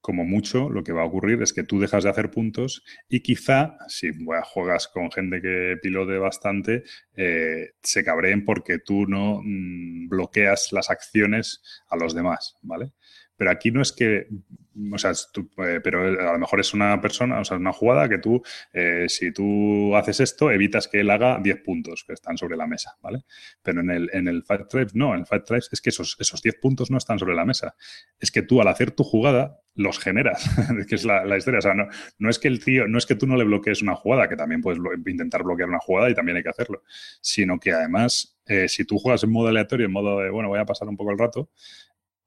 [0.00, 3.20] como mucho, lo que va a ocurrir es que tú dejas de hacer puntos y
[3.20, 4.10] quizá, si
[4.44, 6.84] juegas con gente que pilote bastante,
[7.16, 12.92] eh, se cabreen porque tú no mm, bloqueas las acciones a los demás, ¿vale?
[13.40, 14.26] Pero aquí no es que,
[14.92, 18.18] o sea, eh, pero a lo mejor es una persona, o sea, una jugada que
[18.18, 18.42] tú,
[18.74, 22.66] eh, si tú haces esto, evitas que él haga 10 puntos que están sobre la
[22.66, 23.24] mesa, ¿vale?
[23.62, 26.18] Pero en el, en el Fight Tribes, no, en el Fight Tribes es que esos,
[26.20, 27.76] esos 10 puntos no están sobre la mesa.
[28.18, 30.44] Es que tú al hacer tu jugada los generas,
[30.88, 31.60] que es la, historia.
[31.60, 31.86] O sea, no,
[32.18, 34.36] no es que el tío, no es que tú no le bloquees una jugada, que
[34.36, 36.82] también puedes intentar bloquear una jugada y también hay que hacerlo,
[37.22, 40.58] sino que además, eh, si tú juegas en modo aleatorio, en modo de, bueno, voy
[40.58, 41.50] a pasar un poco el rato,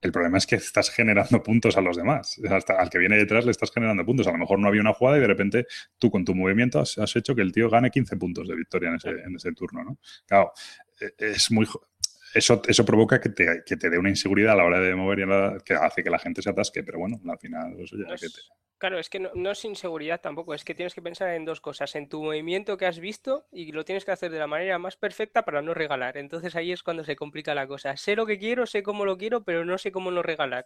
[0.04, 2.40] el problema es que estás generando puntos a los demás.
[2.50, 4.28] Hasta al que viene detrás le estás generando puntos.
[4.28, 5.66] A lo mejor no había una jugada y de repente
[5.98, 8.90] tú con tu movimiento has, has hecho que el tío gane 15 puntos de victoria
[8.90, 9.98] en ese, en ese turno, ¿no?
[10.28, 10.52] Claro,
[11.00, 11.68] eh, es muy...
[12.34, 15.20] Eso, eso provoca que te, que te dé una inseguridad a la hora de mover
[15.20, 17.96] y a la- que hace que la gente se atasque, pero bueno, al final eso
[17.98, 20.76] ya No que te- es- Claro, es que no, no es inseguridad tampoco, es que
[20.76, 24.04] tienes que pensar en dos cosas, en tu movimiento que has visto y lo tienes
[24.04, 26.18] que hacer de la manera más perfecta para no regalar.
[26.18, 27.96] Entonces ahí es cuando se complica la cosa.
[27.96, 30.66] Sé lo que quiero, sé cómo lo quiero, pero no sé cómo no regalar.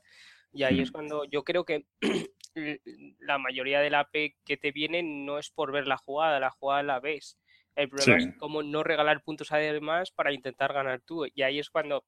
[0.52, 0.94] Y ahí es Mm.
[0.94, 1.86] cuando yo creo que
[3.20, 6.50] la mayoría de la AP que te viene no es por ver la jugada, la
[6.50, 7.38] jugada la ves.
[7.78, 8.30] El problema Sí.
[8.30, 11.26] es cómo no regalar puntos además para intentar ganar tú.
[11.34, 12.04] Y ahí es cuando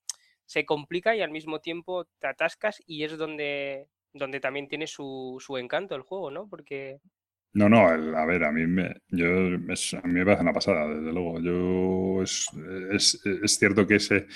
[0.45, 5.37] se complica y al mismo tiempo te atascas y es donde, donde también tiene su,
[5.39, 6.47] su encanto el juego, ¿no?
[6.49, 6.99] Porque
[7.53, 9.27] No, no, el- a ver, a mí me, yo,
[9.69, 11.39] es- a mí me parece una pasada, desde luego.
[11.41, 12.47] Yo es,
[12.91, 14.27] es, es cierto que ese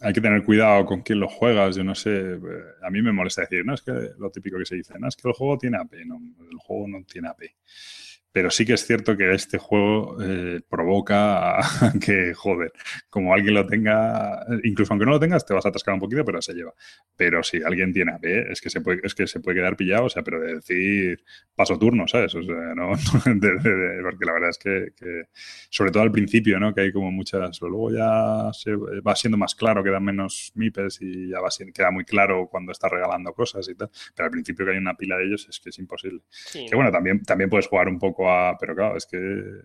[0.00, 1.76] hay que tener cuidado con quién lo juegas.
[1.76, 2.38] Yo no sé, eh,
[2.82, 5.16] a mí me molesta decir, no, es que lo típico que se dice, no, es
[5.16, 6.04] que el juego tiene AP.
[6.06, 6.18] No,
[6.50, 7.54] el juego no tiene AP.
[8.32, 12.72] Pero sí que es cierto que este juego eh, provoca a que, joder,
[13.08, 16.24] como alguien lo tenga, incluso aunque no lo tengas, te vas a atascar un poquito,
[16.24, 16.72] pero se lleva.
[17.16, 20.04] Pero si alguien tiene AP, es que se puede, es que se puede quedar pillado,
[20.04, 21.24] o sea, pero de decir
[21.54, 22.34] paso turno, ¿sabes?
[22.34, 22.92] O sea, no,
[23.26, 25.22] de- de- de- porque la verdad es que, que,
[25.68, 26.72] sobre todo al principio, ¿no?
[26.74, 31.28] Que hay como muchas, luego ya se va siendo más claro, quedan menos mipes y
[31.30, 33.90] ya va siendo, queda muy claro cuando estás regalando cosas y tal.
[34.14, 36.20] Pero al principio que hay una pila de ellos es que es imposible.
[36.30, 38.19] sí, Que bueno, también, también puedes jugar un poco
[38.58, 39.16] Pero claro, es que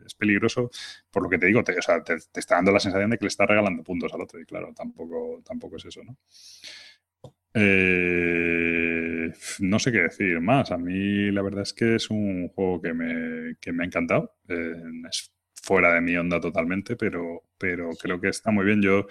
[0.06, 0.70] es peligroso
[1.12, 1.64] por lo que te digo.
[1.64, 4.40] Te, está dando la sensación de que le estás regalando puntos al otro.
[4.40, 6.18] Y claro, tampoco, tampoco es eso, ¿no?
[7.54, 10.72] Eh, no sé qué decir más.
[10.72, 14.36] A mí la verdad es que es un juego que me, que me ha encantado.
[14.48, 14.76] Eh,
[15.10, 15.32] es
[15.66, 18.82] fuera de mi onda totalmente, pero, pero creo que está muy bien.
[18.82, 19.08] Yo,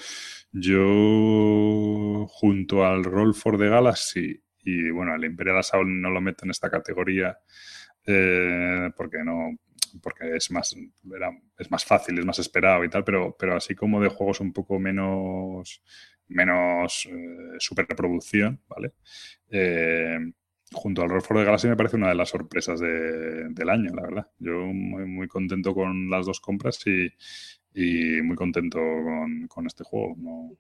[0.53, 6.45] yo junto al Roll for the Galaxy y bueno, el Imperial Assault no lo meto
[6.45, 7.39] en esta categoría
[8.07, 9.51] eh, porque no
[10.03, 10.75] porque es más
[11.15, 14.41] era- es más fácil, es más esperado y tal, pero, pero así como de juegos
[14.41, 15.83] un poco menos
[16.29, 18.95] menos eh, superproducción, ¿vale?
[19.51, 20.19] Eh,
[20.73, 23.95] junto al Roll for the Galaxy me parece una de las sorpresas de- del año,
[23.95, 24.29] la verdad.
[24.39, 27.11] Yo muy, muy contento con las dos compras y,
[28.23, 30.15] muy contento con, con este juego.
[30.19, 30.51] No,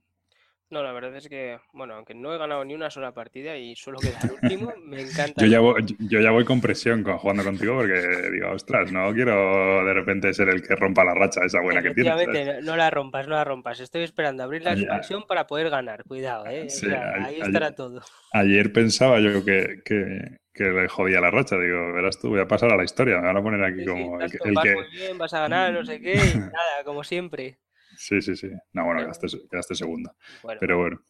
[0.74, 3.74] no, la verdad es que, bueno, aunque no he ganado ni una sola partida y
[3.76, 5.40] suelo quedar último, me encanta.
[5.40, 8.02] Yo ya, voy, yo ya voy con presión con, jugando contigo porque
[8.32, 11.94] digo, ostras, no quiero de repente ser el que rompa la racha esa buena que
[11.94, 12.62] tienes.
[12.64, 13.80] no la rompas, no la rompas.
[13.80, 16.04] Estoy esperando abrir la Ayer- expansión para poder ganar.
[16.04, 16.68] Cuidado, ¿eh?
[16.68, 18.02] Sí, ahí ayer- estará todo.
[18.32, 21.56] Ayer pensaba yo que, que, que le jodía la racha.
[21.56, 23.16] Digo, verás tú, voy a pasar a la historia.
[23.20, 24.74] Me van a poner aquí Sí, sí, como el, que- tú, el vas que...
[24.74, 27.58] muy bien, vas a ganar, no sé qué, y nada, como siempre.
[27.96, 28.48] Sí, sí, sí.
[28.72, 30.14] No, bueno, quedaste, quedaste segunda.
[30.42, 31.00] Bueno, Pero bueno.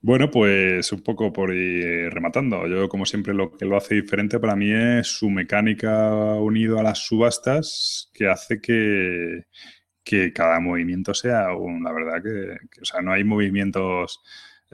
[0.00, 2.66] Bueno, pues un poco por ir rematando.
[2.66, 6.82] Yo, como siempre, lo que lo hace diferente para mí es su mecánica unido a
[6.82, 9.44] las subastas que hace que,
[10.02, 14.22] que cada movimiento sea un, la verdad que, que, o sea, no hay movimientos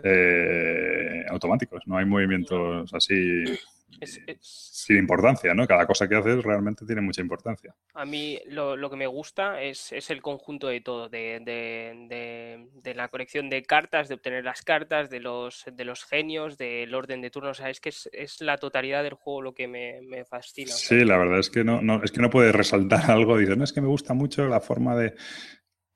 [0.03, 3.44] eh, automáticos, no hay movimientos así
[4.01, 5.66] es- es- sin importancia, ¿no?
[5.66, 7.74] Cada cosa que haces realmente tiene mucha importancia.
[7.94, 12.07] a mí lo, lo que me gusta es, es el conjunto de todo, de, de-
[12.09, 16.57] de- de la colección de cartas, de obtener las cartas, de los, de los genios,
[16.57, 17.59] del orden de turnos.
[17.59, 20.72] O sea, es que es, la totalidad del juego lo que me, me fascina.
[20.72, 23.36] o sea, Sí, la verdad es que no, no, es que no puedes resaltar algo.
[23.38, 25.14] Dices, no, es que me gusta mucho la forma de.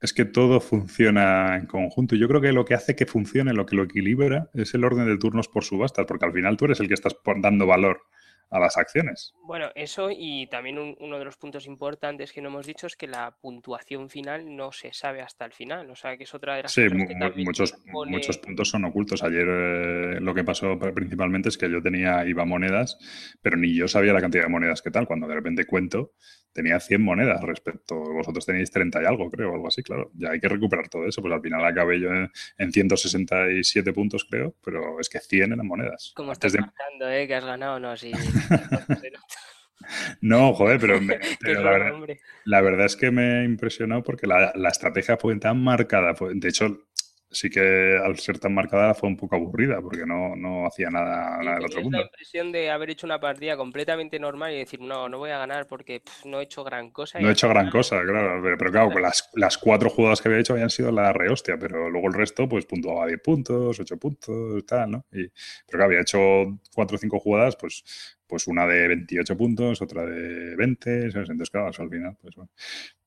[0.05, 2.15] Es que todo funciona en conjunto.
[2.15, 5.07] Yo creo que lo que hace que funcione, lo que lo equilibra, es el orden
[5.07, 8.03] de turnos por subastas, porque al final tú eres el que estás dando valor
[8.51, 9.33] a las acciones.
[9.47, 12.97] Bueno, eso y también un- uno de los puntos importantes que no hemos dicho es
[12.97, 15.91] que la puntuación final no se sabe hasta el final.
[15.91, 18.69] O sea, que es otra de las Sí, cosas que también muchos, pone- muchos puntos
[18.69, 19.23] son ocultos.
[19.23, 22.99] Ayer eh, lo que pasó pr- principalmente es que yo tenía IVA monedas,
[23.43, 25.07] pero ni yo sabía la cantidad de monedas que tal.
[25.07, 26.13] Cuando de repente cuento,
[26.53, 30.13] tenía 100 monedas respecto, vosotros tenéis 30 y algo, creo, algo así, claro.
[30.15, 31.21] Ya hay que recuperar todo eso.
[31.21, 35.67] Pues al final acabé yo en, en 167 puntos, creo, pero es que 100 eran
[35.67, 36.13] monedas.
[36.15, 37.27] Como estás de- marcando, ¿eh?
[37.27, 38.13] Que has ganado, no, sí.
[40.21, 42.21] No, joder, pero, me- la, verdad, hombre.
[42.45, 46.15] la verdad es que me impresionó porque la, la estrategia fue tan marcada.
[46.35, 46.87] de hecho,
[47.35, 51.43] sí que al ser tan marcada fue un poco aburrida porque no, no hacía nada,
[51.43, 52.03] nada del otro tenías la mundo.
[52.03, 55.67] impresión de haber hecho una partida completamente normal y decir, no, no voy a ganar
[55.67, 57.21] porque no he hecho gran cosa.
[57.21, 60.41] No he hecho gran cosa, claro, pero, pero claro, las, las cuatro jugadas que había
[60.41, 64.67] hecho habían sido la rehostia, pero luego el resto pues puntuaba 10 puntos, 8 puntos,
[64.67, 65.07] tal, ¿no?
[65.13, 65.33] Y, pero
[65.71, 66.19] claro, había hecho
[66.75, 71.31] cuatro o cinco jugadas, pues, pues una de 28 puntos, otra de 20, ¿sabes?
[71.31, 72.51] Entonces, claro, al final, pues bueno.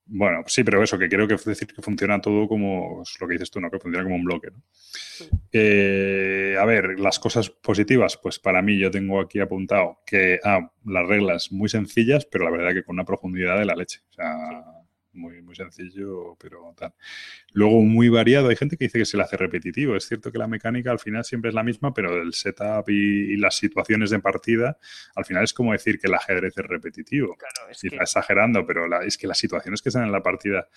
[0.09, 3.33] Bueno, sí, pero eso, que creo que decir que funciona todo como es lo que
[3.33, 3.69] dices tú, ¿no?
[3.69, 4.63] Que funciona como un bloque, ¿no?
[5.51, 10.71] Eh, a ver, las cosas positivas, pues para mí yo tengo aquí apuntado que ah,
[10.85, 13.99] las reglas muy sencillas, pero la verdad que con una profundidad de la leche.
[14.09, 14.33] O sea,
[15.17, 16.93] muy, muy sencillo, pero tal.
[17.53, 18.49] Luego muy variado.
[18.49, 19.95] Hay gente que dice que se le hace repetitivo.
[19.95, 23.33] Es cierto que la mecánica al final siempre es la misma, pero el setup y,
[23.33, 24.77] y las situaciones de partida,
[25.15, 27.35] al final es como decir que el ajedrez es repetitivo.
[27.35, 30.23] Claro, es Sí, que exagerando, pero la- es que las situaciones que están en la
[30.23, 30.67] partida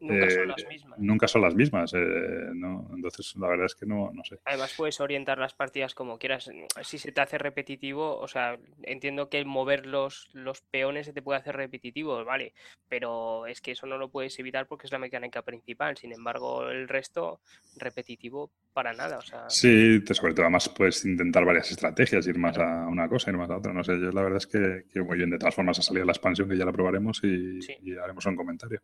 [0.00, 0.98] nunca eh, son las mismas.
[1.00, 1.92] nunca son las mismas.
[1.94, 1.98] eh,
[2.54, 2.90] ¿no?
[2.94, 4.38] Entonces, la verdad es que no, no sé.
[4.44, 6.50] Además puedes orientar las partidas como quieras.
[6.82, 11.14] Si se te hace repetitivo, o sea, entiendo que el mover los, los peones se
[11.14, 12.52] te puede hacer repetitivo, vale,
[12.88, 15.96] pero es que eso no lo puedes evitar porque es la mecánica principal.
[15.96, 17.40] Sin embargo, el resto
[17.76, 19.18] repetitivo para nada.
[19.18, 23.08] O sea, Sí, te- sobre todo además puedes intentar varias estrategias, ir más a una
[23.08, 23.72] cosa, ir más a otra.
[23.72, 25.30] No sé, yo la verdad es que, que muy bien.
[25.30, 27.74] De todas formas ha salido la expansión que ya la probaremos y, Sí.
[27.82, 28.80] y haremos un comentario.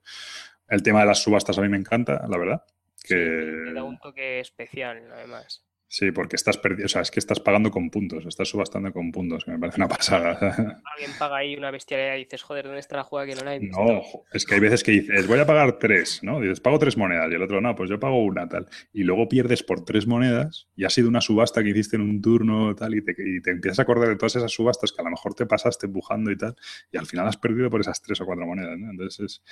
[0.69, 2.63] El tema de las subastas a mí me encanta, la verdad.
[2.95, 5.65] sí, Que le da un toque especial, además.
[5.93, 9.11] Sí, porque estás perdiendo, o sea, es que estás pagando con puntos, estás subastando con
[9.11, 10.39] puntos, que me parece una pasada.
[10.95, 13.57] Alguien paga ahí una bestialidad y dices, joder, ¿dónde está la jugada que no la
[13.57, 13.77] he visto?
[13.85, 14.01] No,
[14.33, 16.41] es que hay veces que dices, voy a pagar tres, ¿no?
[16.41, 18.69] Dices, pago tres monedas y el otro, no, pues yo pago una, tal.
[18.93, 22.23] Y luego pierdes por tres monedas y ha sido una subasta que hiciste en un
[22.23, 25.05] turno, tal, y te, y te empiezas a acordar de todas esas subastas que a
[25.05, 26.55] lo mejor te pasaste empujando y tal,
[26.93, 28.91] y al final has perdido por esas tres o cuatro monedas, ¿no?
[28.93, 29.43] Entonces, es-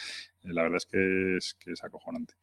[0.44, 2.34] la verdad es que es, que es acojonante.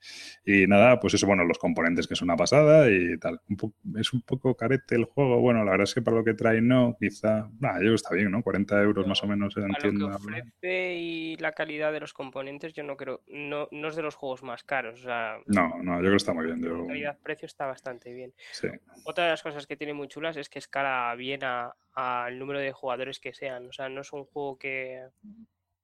[0.46, 3.39] Y nada, pues eso, bueno, los componentes que es una pasada y tal.
[3.50, 6.24] Un po- es un poco carete el juego, bueno, la verdad es que para lo
[6.24, 8.42] que trae no, quizá, nada, yo creo que está bien, ¿no?
[8.44, 10.16] 40 euros más o menos en Para lo que tienda.
[10.16, 14.16] ofrece y la calidad de los componentes, yo no creo, no, no es de los
[14.16, 15.00] juegos más caros.
[15.02, 16.62] O sea, No, no, yo creo que está muy bien.
[16.64, 18.34] Yo, calidad-precio está bastante bien.
[18.52, 18.68] sí.
[19.04, 22.60] Otra de las cosas que tiene muy chulas es que escala bien a- al número
[22.60, 23.68] de jugadores que sean.
[23.68, 25.04] O sea, no es un juego que,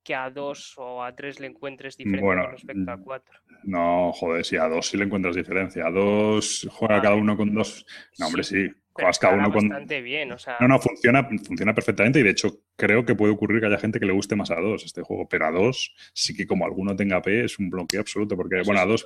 [0.04, 3.40] que a dos o a tres le encuentres diferencia Bueno, con respecto a mm, cuatro.
[3.64, 5.86] No, joder, si a dos sí le encuentras diferencia.
[5.88, 7.86] A dos juega cada uno con dos.
[8.18, 8.68] No, hombre, sí.
[8.94, 9.70] Juegas cada uno con.
[9.70, 10.32] bastante bien.
[10.32, 13.68] O sea, No, no, funciona, funciona perfectamente y de hecho creo que puede ocurrir que
[13.68, 16.46] haya gente que le guste más a dos este juego, pero a dos sí que
[16.48, 19.06] como alguno tenga P es un bloqueo absoluto porque, Eso bueno, a dos,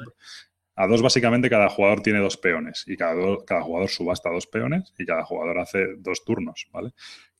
[0.75, 4.47] a dos básicamente cada jugador tiene dos peones y cada, do- cada jugador subasta dos
[4.47, 6.91] peones y cada jugador hace dos turnos, ¿vale?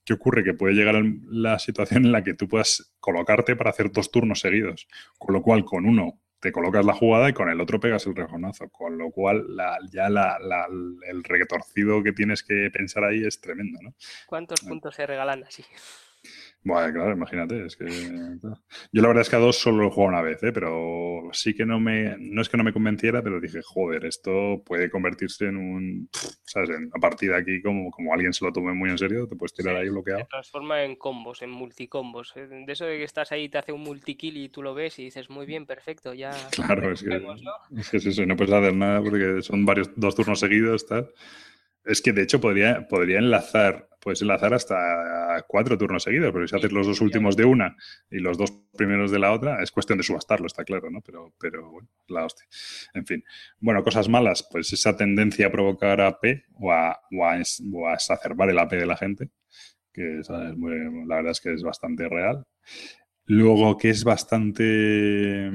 [0.05, 0.43] ¿Qué ocurre?
[0.43, 0.95] Que puede llegar
[1.29, 4.87] la situación en la que tú puedas colocarte para hacer dos turnos seguidos,
[5.17, 8.15] con lo cual con uno te colocas la jugada y con el otro pegas el
[8.15, 10.67] rejonazo, con lo cual la- ya la- la-
[11.09, 13.95] el retorcido que tienes que pensar ahí es tremendo, ¿no?
[14.27, 15.63] ¿cuántos puntos se regalan así?
[16.67, 19.91] Bueno, claro, imagínate, es que yo la verdad es que a dos solo lo he
[19.91, 20.51] jugado una vez, ¿eh?
[20.51, 24.63] pero sí que no me, no es que no me convenciera, pero dije, joder, esto
[24.65, 26.09] puede convertirse en un,
[26.43, 26.71] ¿sabes?
[26.71, 29.53] En una partida aquí como, como alguien se lo tome muy en serio, te puedes
[29.53, 30.27] tirar Sí, ahí Se bloqueado.
[30.27, 32.33] transforma en combos, en multicombos.
[32.35, 34.97] eh, De eso de que estás ahí, te hace un multikill y tú lo ves
[34.97, 36.31] y dices, muy bien, perfecto, ya.
[36.51, 37.79] Claro, es que, ¿no?
[37.79, 40.87] es que es eso, y no puedes hacer nada porque son varios, dos turnos seguidos,
[40.87, 41.11] tal.
[41.85, 46.55] Es que de hecho podría, podría enlazar, puedes enlazar hasta cuatro turnos seguidos, pero si
[46.55, 47.75] haces los dos últimos de una
[48.09, 51.01] y los dos primeros de la otra, es cuestión de subastarlo, está claro, ¿no?
[51.01, 52.45] Pero, pero bueno, la hostia.
[52.93, 53.23] En fin.
[53.59, 57.37] Bueno, cosas malas, pues esa tendencia a provocar AP o a, o a,
[57.73, 59.29] o a exacerbar el AP de la gente,
[59.93, 62.45] que es muy- la verdad es que es bastante real.
[63.25, 65.49] Luego, que es bastante,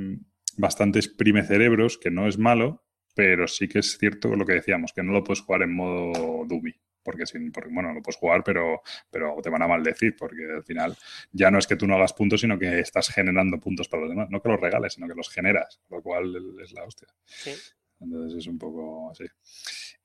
[0.57, 2.85] bastante exprime cerebros, que no es malo,
[3.21, 6.47] pero sí que es cierto lo que decíamos, que no lo puedes jugar en modo
[6.47, 6.73] dummy.
[7.03, 10.65] Porque, sin, porque bueno, lo puedes jugar, pero, pero te van a maldecir, porque al
[10.65, 10.97] final
[11.31, 14.11] ya no es que tú no hagas puntos, sino que estás generando puntos para los
[14.11, 14.31] demás.
[14.31, 17.09] No que los regales, sino que los generas, lo cual es la hostia.
[17.27, 17.53] Sí.
[18.01, 19.25] Entonces es un poco así.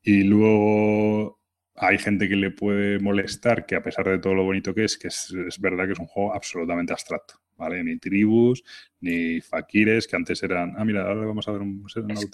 [0.02, 1.40] Y luego,
[1.74, 4.98] hay gente que le puede molestar que a pesar de todo lo bonito que es,
[4.98, 7.82] que es, es verdad que es un juego absolutamente abstracto, ¿vale?
[7.82, 8.62] Ni tribus,
[9.00, 10.74] ni fakires, que antes eran...
[10.76, 11.84] Ah, mira, ahora le vamos a dar un...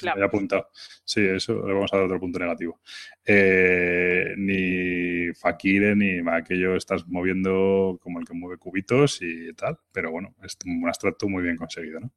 [0.02, 0.68] ya apuntado.
[1.04, 2.80] Sí, eso le vamos a dar otro punto negativo.
[3.24, 10.10] Eh, ni fakires, ni aquello estás moviendo como el que mueve cubitos y tal, pero
[10.10, 12.12] bueno, es un abstracto muy bien conseguido, ¿no?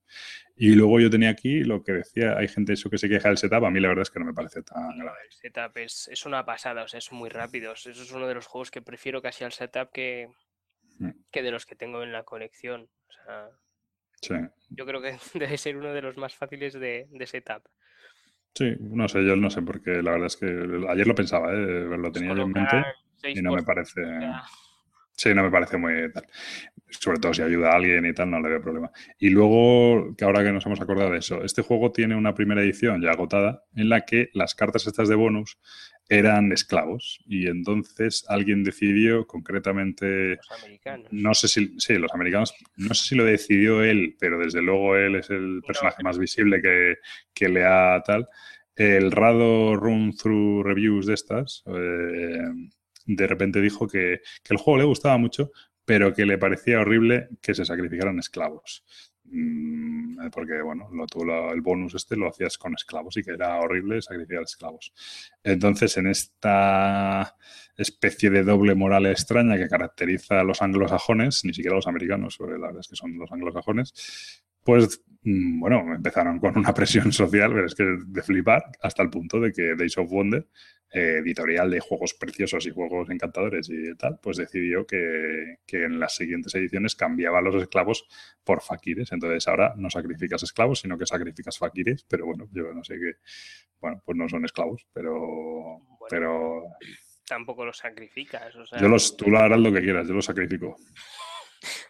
[0.57, 3.37] Y luego yo tenía aquí lo que decía, hay gente eso que se queja del
[3.37, 5.17] setup, a mí la verdad es que no me parece tan grave.
[5.25, 7.73] el setup es, es una pasada, o sea, es muy rápido.
[7.73, 10.29] Eso es uno de los juegos que prefiero casi al setup que,
[10.99, 11.09] Mm.
[11.31, 12.89] que de los que tengo en la colección.
[13.09, 13.49] O sea,
[14.21, 14.33] Sí.
[14.69, 17.63] yo creo que debe ser uno de los más fáciles de, de setup.
[18.53, 20.45] Sí, no sé, yo no sé, porque la verdad es que
[20.89, 21.55] ayer lo pensaba, ¿eh?
[21.97, 22.83] lo tenía yo en mente
[23.27, 24.01] y no me parece,
[25.11, 26.25] sí, no me parece muy tal.
[26.89, 28.91] Sobre todo si ayuda a alguien y tal, no le veo problema.
[29.19, 32.61] Y luego, que ahora que nos hemos acordado de eso, este juego tiene una primera
[32.61, 35.59] edición ya agotada en la que las cartas estas de bonus
[36.07, 41.07] eran esclavos y entonces alguien decidió concretamente los americanos.
[41.11, 44.95] no sé si, sí, los americanos, no sé si lo decidió él, pero desde luego
[44.95, 46.97] él es el personaje más visible que,
[47.33, 48.27] que le ha tal.
[48.75, 52.49] El Rado Run Through Reviews de estas, eh,
[53.05, 55.51] de repente dijo que, que el juego le gustaba mucho,
[55.85, 58.83] pero que le parecía horrible que se sacrificaran esclavos.
[59.25, 63.59] Mm, Porque, bueno, lo, tú el bonus este lo hacías con esclavos y que era
[63.59, 64.93] horrible sacrificar esclavos.
[65.43, 67.35] Entonces, en esta
[67.77, 72.37] especie de doble moral extraña que caracteriza a los anglosajones, ni siquiera a los americanos,
[72.39, 77.53] la verdad es que son los anglosajones, pues mm, bueno, empezaron con una presión social,
[77.53, 80.47] pero es que de flipar, hasta el punto de que Days of Wonder,
[80.91, 85.99] eh, editorial de juegos preciosos y juegos encantadores y tal, pues decidió que, que en
[85.99, 88.07] las siguientes ediciones cambiaba los esclavos
[88.43, 89.11] por fakires.
[89.11, 93.13] Entonces ahora no sacrificas esclavos, sino que sacrificas fakires, pero bueno, yo no sé qué,
[93.81, 96.63] bueno, pues no son esclavos, pero, pero
[97.27, 98.55] Tampoco los sacrificas.
[98.55, 100.75] O sea, yo los, tú lo harás lo que quieras, yo los sacrifico.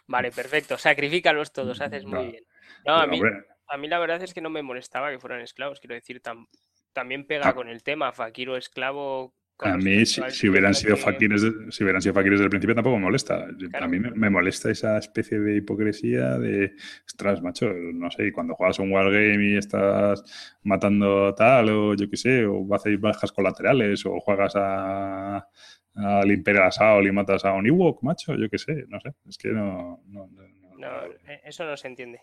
[0.06, 0.78] Vale, perfecto.
[0.78, 2.30] Sacrifícalos todos, haces muy No.
[2.30, 2.44] bien.
[2.86, 3.20] No, a mí,
[3.68, 5.80] a mí la verdad es que no me molestaba que fueran esclavos.
[5.80, 6.46] Quiero decir, tam-
[6.92, 7.54] también pega Ah.
[7.54, 9.34] con el tema, Fakiro esclavo.
[9.58, 10.20] con A mí, si,
[10.50, 13.46] hubieran sido que- fakires, si hubieran sido fakires del principio, tampoco me molesta.
[13.80, 16.72] A mí me, me molesta esa especie de hipocresía de,
[17.06, 20.22] ostras, macho, no sé, cuando juegas un wargame y estás
[20.62, 25.48] matando tal, o yo qué sé, o haces bajas colaterales, o juegas a
[25.94, 29.38] al Imperial Assault y matas a un Ewok, macho, yo qué sé, no sé, es
[29.38, 30.02] que no...
[30.08, 32.20] no- no- no- No, eh, eso no se entiende.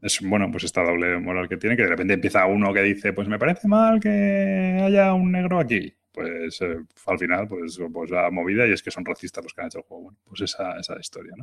[0.00, 3.12] Es bueno, pues esta doble moral que tiene, que de repente empieza uno que dice,
[3.12, 5.94] pues me parece mal que haya un negro aquí.
[6.12, 6.76] Pues eh,
[7.06, 9.78] al final, pues, pues la movida y es que son racistas los que han hecho
[9.78, 10.16] el juego.
[10.24, 11.34] Pues esa, esa historia.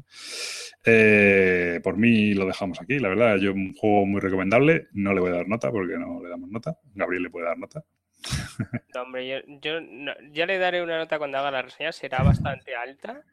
[0.83, 5.21] Eh, por mí lo dejamos aquí, la verdad, yo un juego muy recomendable, no le
[5.21, 7.83] voy a dar nota porque no le damos nota, Gabriel le puede dar nota.
[8.93, 9.79] No, hombre, yo, yo
[10.31, 13.23] ya le daré una nota cuando haga la reseña, será bastante alta,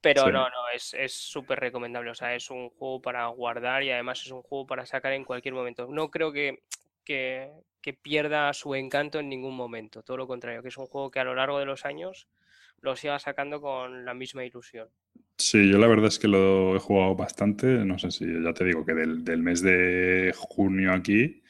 [0.00, 0.32] pero Sí.
[0.32, 2.10] no, no, es es súper recomendable.
[2.10, 5.24] O sea, es un juego para guardar y además es un juego para sacar en
[5.24, 5.86] cualquier momento.
[5.90, 6.62] No creo que,
[7.04, 7.50] que,
[7.82, 11.20] que pierda su encanto en ningún momento, todo lo contrario, que es un juego que
[11.20, 12.28] a lo largo de los años
[12.80, 14.88] lo siga sacando con la misma ilusión.
[15.36, 18.64] Sí, yo la verdad es que lo he jugado bastante, no sé si, ya te
[18.64, 21.42] digo que del, del mes de junio aquí,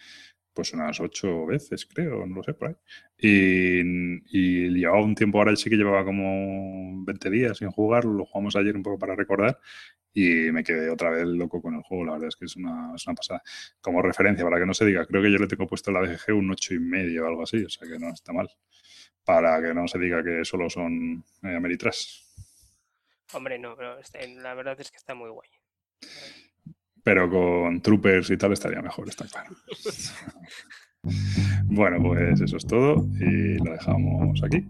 [0.52, 2.74] pues unas ocho veces, creo, no lo sé, por ahí.
[3.18, 8.56] Y, llevaba un tiempo, ahora sí que llevaba como 20 días sin jugar, lo jugamos
[8.56, 9.58] ayer un poco para recordar
[10.12, 12.92] y me quedé otra vez loco con el juego, la verdad es que es una,
[12.94, 13.42] es una pasada.
[13.80, 16.00] Como referencia, para que no se diga, creo que yo le tengo puesto en la
[16.00, 18.50] BGG un ocho y medio o algo así, o sea que no está mal.
[19.24, 22.22] Para que no se diga que solo son eh, Ameritrash.
[23.32, 25.48] Hombre, no, pero este- la verdad es que está muy guay.
[27.02, 29.50] Pero con troopers y tal estaría mejor, está claro.
[31.64, 34.66] bueno, pues eso es todo y lo dejamos aquí.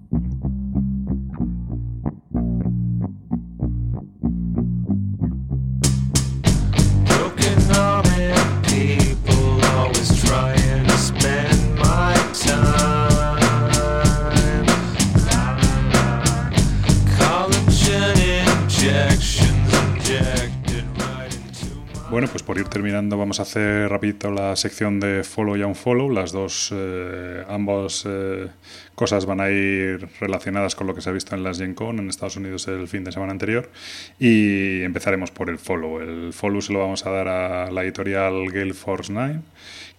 [22.21, 26.11] Bueno, pues por ir terminando vamos a hacer rapidito la sección de follow y unfollow.
[26.11, 28.47] Las dos, eh, ambas eh,
[28.95, 31.99] cosas van a ir relacionadas con lo que se ha visto en las Gen Con
[31.99, 33.71] en Estados Unidos el fin de semana anterior.
[34.19, 35.99] Y empezaremos por el follow.
[35.99, 39.41] El follow se lo vamos a dar a la editorial Gale Force 9,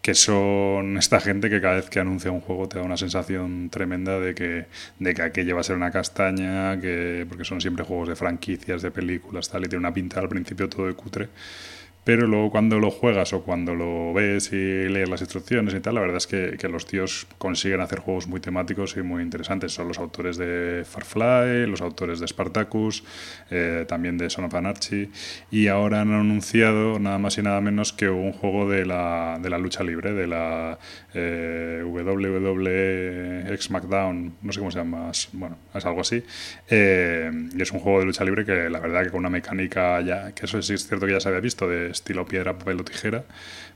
[0.04, 3.72] que son esta gente que cada vez que anuncia un juego te da una sensación
[3.72, 4.68] tremenda de que,
[5.00, 8.84] de que aquello va a ser una castaña, que, porque son siempre juegos de franquicias,
[8.84, 11.30] de películas, tal, y tiene una pinta al principio todo de cutre
[12.04, 15.96] pero luego cuando lo juegas o cuando lo ves y lees las instrucciones y tal,
[15.96, 19.74] la verdad es que, los tíos consiguen hacer juegos muy temáticos y muy interesantes.
[19.74, 23.04] Son los autores de Farfly, los autores de Spartacus,
[23.50, 25.10] eh, también de Son of Anarchy,
[25.52, 29.50] y ahora han anunciado nada más y nada menos que un juego de la, de
[29.50, 30.80] la lucha libre, de la
[31.14, 36.24] eh, WWE X SmackDown, no sé cómo se llama, bueno, es algo así.
[36.70, 40.00] Eh, y es un juego de lucha libre que la verdad que con una mecánica
[40.02, 42.80] ya, que eso sí es cierto que ya se había visto, de estilo piedra, papel
[42.80, 43.24] o tijera,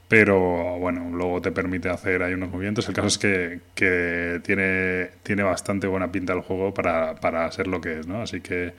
[0.07, 2.88] pero bueno, luego te permite hacer ahí unos movimientos.
[2.88, 7.68] El caso es que, que tiene, tiene bastante buena pinta el juego para, para ser
[7.68, 8.22] lo que es, ¿no?
[8.22, 8.74] Así que,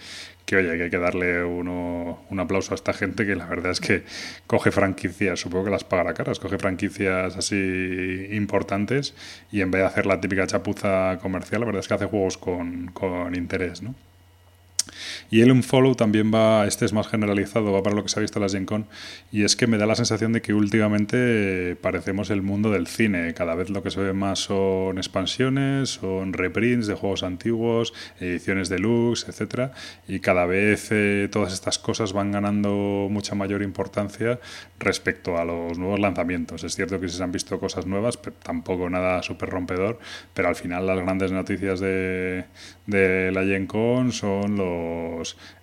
[0.44, 3.80] que oye, hay que darle uno, un aplauso a esta gente que la verdad es
[3.80, 4.04] que
[4.46, 9.14] coge franquicias, supongo que las pagará caras, coge franquicias así importantes
[9.50, 12.38] y en vez de hacer la típica chapuza comercial, la verdad es que hace juegos
[12.38, 13.94] con, con interés, ¿no?
[15.30, 18.22] Y el Unfollow también va, este es más generalizado, va para lo que se ha
[18.22, 18.86] visto en las Gen Con,
[19.32, 22.86] y es que me da la sensación de que últimamente eh, parecemos el mundo del
[22.86, 23.34] cine.
[23.34, 28.68] Cada vez lo que se ve más son expansiones, son reprints de juegos antiguos, ediciones
[28.68, 29.72] deluxe, etcétera,
[30.06, 34.38] y cada vez eh, todas estas cosas van ganando mucha mayor importancia
[34.78, 36.64] respecto a los nuevos lanzamientos.
[36.64, 39.98] Es cierto que se han visto cosas nuevas, pero tampoco nada súper rompedor,
[40.34, 42.44] pero al final las grandes noticias de,
[42.86, 45.15] de la Gen Con son los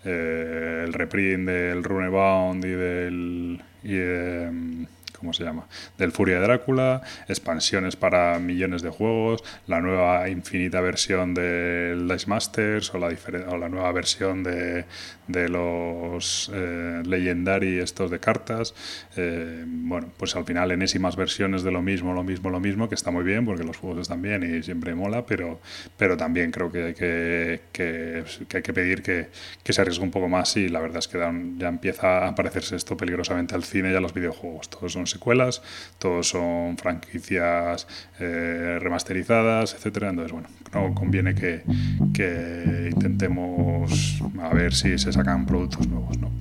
[0.03, 4.87] eh, el reprint del Runebound y del y, em,
[5.23, 5.67] ¿cómo se llama?
[5.97, 12.27] Del Furia de Drácula, expansiones para millones de juegos, la nueva infinita versión del Dice
[12.27, 13.07] Masters o la,
[13.47, 14.83] o la nueva versión de,
[15.27, 18.75] de los eh, Legendary estos de cartas.
[19.15, 22.95] Eh, bueno, pues al final enésimas versiones de lo mismo, lo mismo, lo mismo, que
[22.95, 25.61] está muy bien porque los juegos están bien y siempre mola, pero,
[25.97, 29.29] pero también creo que hay que, que, que hay que pedir que,
[29.63, 32.35] que se arriesgue un poco más y la verdad es que dan- ya empieza a
[32.35, 34.69] parecerse esto peligrosamente al cine y a los videojuegos.
[34.69, 35.61] Todos son secuelas,
[35.99, 37.87] todos son franquicias
[38.19, 40.09] eh, remasterizadas, etcétera.
[40.09, 41.63] Entonces, bueno, no conviene que,
[42.13, 46.31] que intentemos a ver si se sacan productos nuevos, ¿no?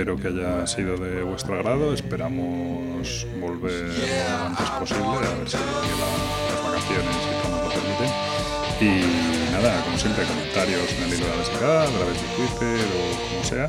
[0.00, 1.92] Espero que haya sido de vuestro agrado.
[1.92, 7.68] Esperamos volver lo antes posible, a ver si la- las vacaciones y todo nos lo
[7.68, 8.08] permiten.
[8.80, 11.42] Y nada, como siempre, comentarios en el libro de la
[11.84, 13.68] a través de Twitter o como sea.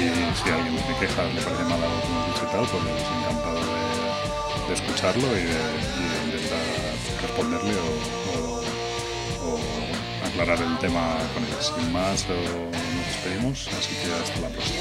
[0.00, 2.80] Y si alguien me queja, le parece mal algo que hemos dicho tal, pues
[3.12, 5.60] encantado de, escucharlo y de,
[6.24, 6.64] intentar
[7.20, 7.74] responderle
[9.44, 9.60] o,
[10.24, 11.52] aclarar el tema con él.
[11.60, 12.24] Sin más,
[13.06, 14.80] despedimos, así que hasta la próxima.